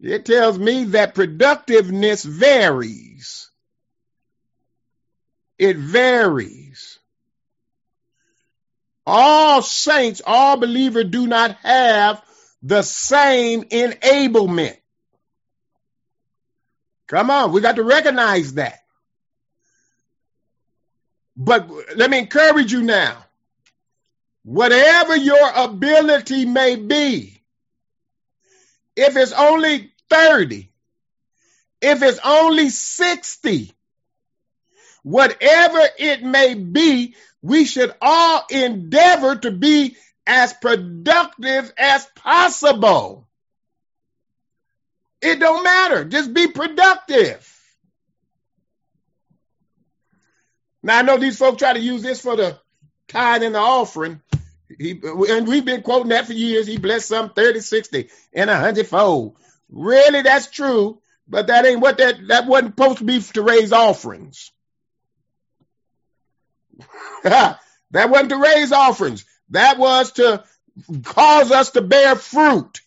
[0.00, 3.50] it tells me that productiveness varies.
[5.58, 6.98] It varies.
[9.06, 12.22] All saints, all believers do not have
[12.62, 14.76] the same enablement.
[17.06, 18.80] Come on, we got to recognize that.
[21.36, 23.24] But let me encourage you now.
[24.44, 27.33] Whatever your ability may be,
[28.96, 30.70] if it's only 30,
[31.80, 33.72] if it's only 60,
[35.02, 43.28] whatever it may be, we should all endeavor to be as productive as possible.
[45.20, 46.04] It don't matter.
[46.04, 47.50] Just be productive.
[50.82, 52.58] Now I know these folks try to use this for the
[53.08, 54.20] tithe and the offering.
[54.78, 56.66] He, and we've been quoting that for years.
[56.66, 59.36] He blessed some 30, 60, and a hundredfold.
[59.70, 63.72] Really, that's true, but that ain't what that that wasn't supposed to be to raise
[63.72, 64.50] offerings.
[67.24, 67.60] that
[67.92, 69.24] wasn't to raise offerings.
[69.50, 70.44] That was to
[71.04, 72.80] cause us to bear fruit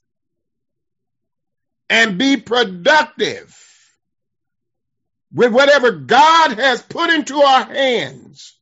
[1.89, 3.55] and be productive
[5.33, 8.57] with whatever God has put into our hands.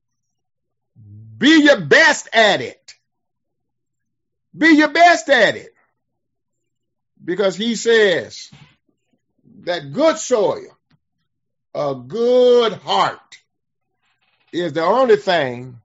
[1.37, 2.84] Be your best at it.
[4.55, 5.73] Be your best at it.
[7.23, 8.51] Because he says
[9.61, 10.77] that good soil,
[11.73, 13.19] a good heart,
[14.51, 15.81] is the only thing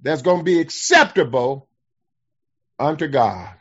[0.00, 1.68] that's going to be acceptable
[2.78, 3.54] unto God.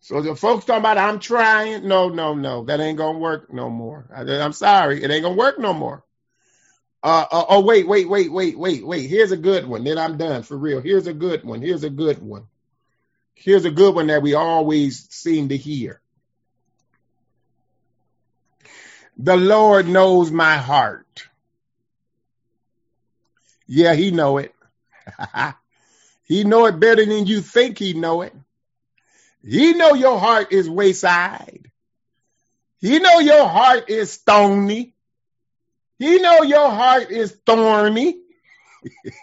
[0.00, 3.68] So the folks talking about I'm trying, no, no, no, that ain't gonna work no
[3.68, 4.06] more.
[4.14, 6.02] I, am sorry, it ain't gonna work no more.
[7.02, 9.10] Uh, uh, oh wait, wait, wait, wait, wait, wait.
[9.10, 9.84] Here's a good one.
[9.84, 10.80] Then I'm done for real.
[10.80, 11.60] Here's a good one.
[11.60, 12.46] Here's a good one.
[13.42, 16.02] Here's a good one that we always seem to hear.
[19.16, 21.26] The Lord knows my heart.
[23.66, 24.54] Yeah, he know it.
[26.24, 28.34] he know it better than you think he know it.
[29.42, 31.70] He know your heart is wayside.
[32.78, 34.94] He know your heart is stony.
[35.98, 38.20] He know your heart is thorny.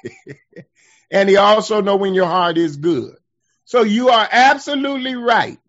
[1.11, 3.16] and he also know when your heart is good.
[3.67, 5.59] So you are absolutely right.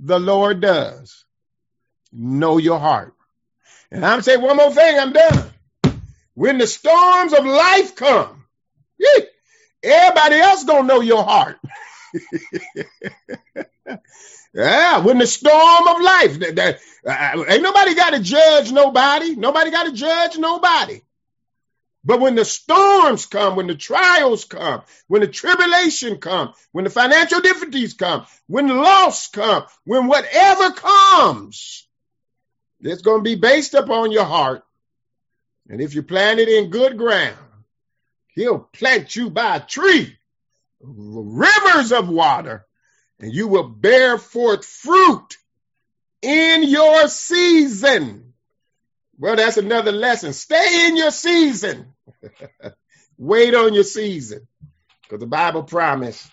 [0.00, 1.24] The Lord does
[2.12, 3.14] know your heart.
[3.92, 5.50] And I'm saying one more thing, I'm done.
[6.34, 8.44] When the storms of life come,
[9.84, 11.58] everybody else gonna know your heart.
[14.52, 19.36] yeah, when the storm of life, that, that, uh, ain't nobody got to judge nobody.
[19.36, 21.02] Nobody got to judge nobody.
[22.06, 26.90] But when the storms come, when the trials come, when the tribulation come, when the
[26.90, 31.88] financial difficulties come, when the loss come, when whatever comes,
[32.80, 34.62] it's going to be based upon your heart.
[35.68, 37.36] And if you plant it in good ground,
[38.28, 40.16] he'll plant you by a tree,
[40.80, 42.64] rivers of water,
[43.18, 45.36] and you will bear forth fruit
[46.22, 48.32] in your season.
[49.18, 50.32] Well, that's another lesson.
[50.32, 51.94] Stay in your season.
[53.18, 54.46] Wait on your season.
[55.02, 56.28] Because the Bible promised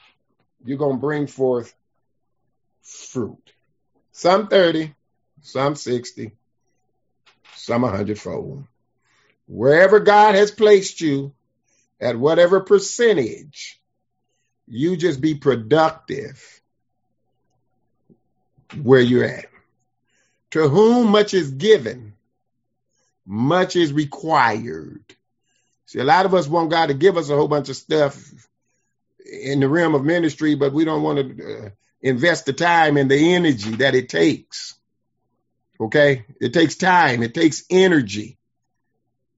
[0.65, 1.73] you're going to bring forth
[2.81, 3.53] fruit.
[4.11, 4.93] Some 30,
[5.41, 6.31] some 60,
[7.55, 8.65] some a hundredfold.
[9.47, 11.33] Wherever God has placed you,
[11.99, 13.81] at whatever percentage,
[14.67, 16.61] you just be productive
[18.81, 19.45] where you're at.
[20.51, 22.13] To whom much is given,
[23.25, 25.15] much is required.
[25.93, 28.19] See, a lot of us want God to give us a whole bunch of stuff
[29.31, 31.69] in the realm of ministry, but we don't want to uh,
[32.01, 34.73] invest the time and the energy that it takes.
[35.79, 36.25] Okay?
[36.41, 38.39] It takes time, it takes energy,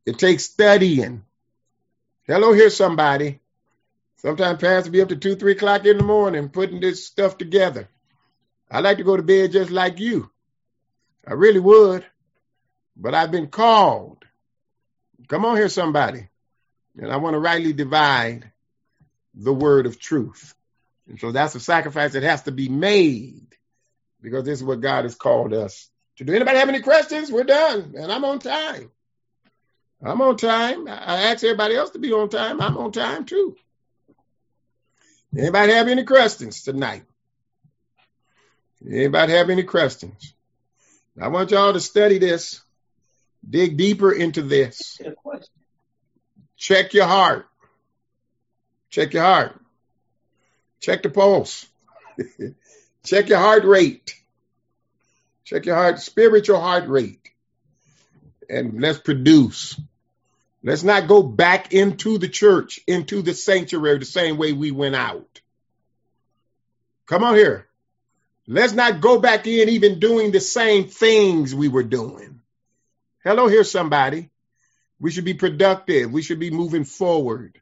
[0.06, 1.26] it takes studying.
[2.24, 3.41] Hello, here's somebody.
[4.16, 7.89] Sometimes pastor be up to two, three o'clock in the morning putting this stuff together.
[8.72, 10.32] I like to go to bed just like you.
[11.28, 12.06] I really would,
[12.95, 14.24] but I've been called.
[15.28, 16.30] Come on here, somebody.
[16.98, 18.52] And I want to rightly divide
[19.34, 20.56] the word of truth.
[21.08, 23.48] And so that's a sacrifice that has to be made
[24.22, 26.34] because this is what God has called us to do.
[26.34, 27.32] Anybody have any questions?
[27.32, 27.93] We're done.
[27.98, 28.89] And I'm on time.
[30.04, 30.88] I'm on time.
[30.88, 32.62] I ask everybody else to be on time.
[32.62, 33.56] I'm on time too.
[35.38, 37.04] Anybody have any questions tonight?
[38.86, 40.34] Anybody have any questions?
[41.20, 42.62] I want y'all to study this,
[43.48, 45.00] dig deeper into this.
[46.66, 47.47] Check your heart.
[48.89, 49.61] Check your heart.
[50.80, 51.68] Check the pulse.
[53.03, 54.16] Check your heart rate.
[55.43, 57.30] Check your heart, spiritual heart rate.
[58.49, 59.80] And let's produce.
[60.63, 64.95] Let's not go back into the church, into the sanctuary, the same way we went
[64.95, 65.41] out.
[67.05, 67.68] Come on here.
[68.47, 72.41] Let's not go back in even doing the same things we were doing.
[73.24, 74.32] Hello, here, somebody.
[75.00, 76.12] We should be productive.
[76.12, 77.60] We should be moving forward.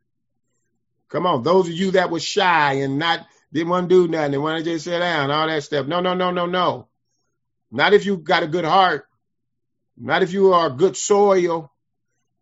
[1.09, 4.31] Come on, those of you that were shy and not didn't want to do nothing,
[4.31, 5.85] they want to just sit down, all that stuff.
[5.85, 6.87] No, no, no, no, no.
[7.71, 9.05] Not if you got a good heart.
[9.95, 11.71] Not if you are good soil.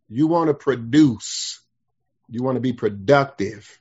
[0.08, 1.62] You want to produce.
[2.30, 3.78] You want to be productive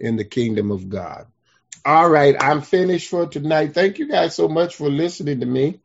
[0.00, 1.26] in the kingdom of God.
[1.84, 3.72] All right, I'm finished for tonight.
[3.72, 5.80] Thank you guys so much for listening to me.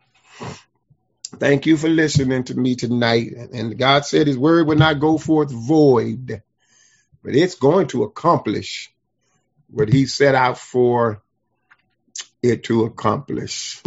[1.40, 3.32] Thank you for listening to me tonight.
[3.54, 6.42] And God said his word will not go forth void,
[7.24, 8.94] but it's going to accomplish
[9.70, 11.22] what he set out for
[12.44, 13.82] it to accomplish.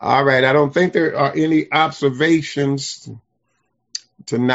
[0.00, 3.08] All right, I don't think there are any observations
[4.26, 4.42] tonight.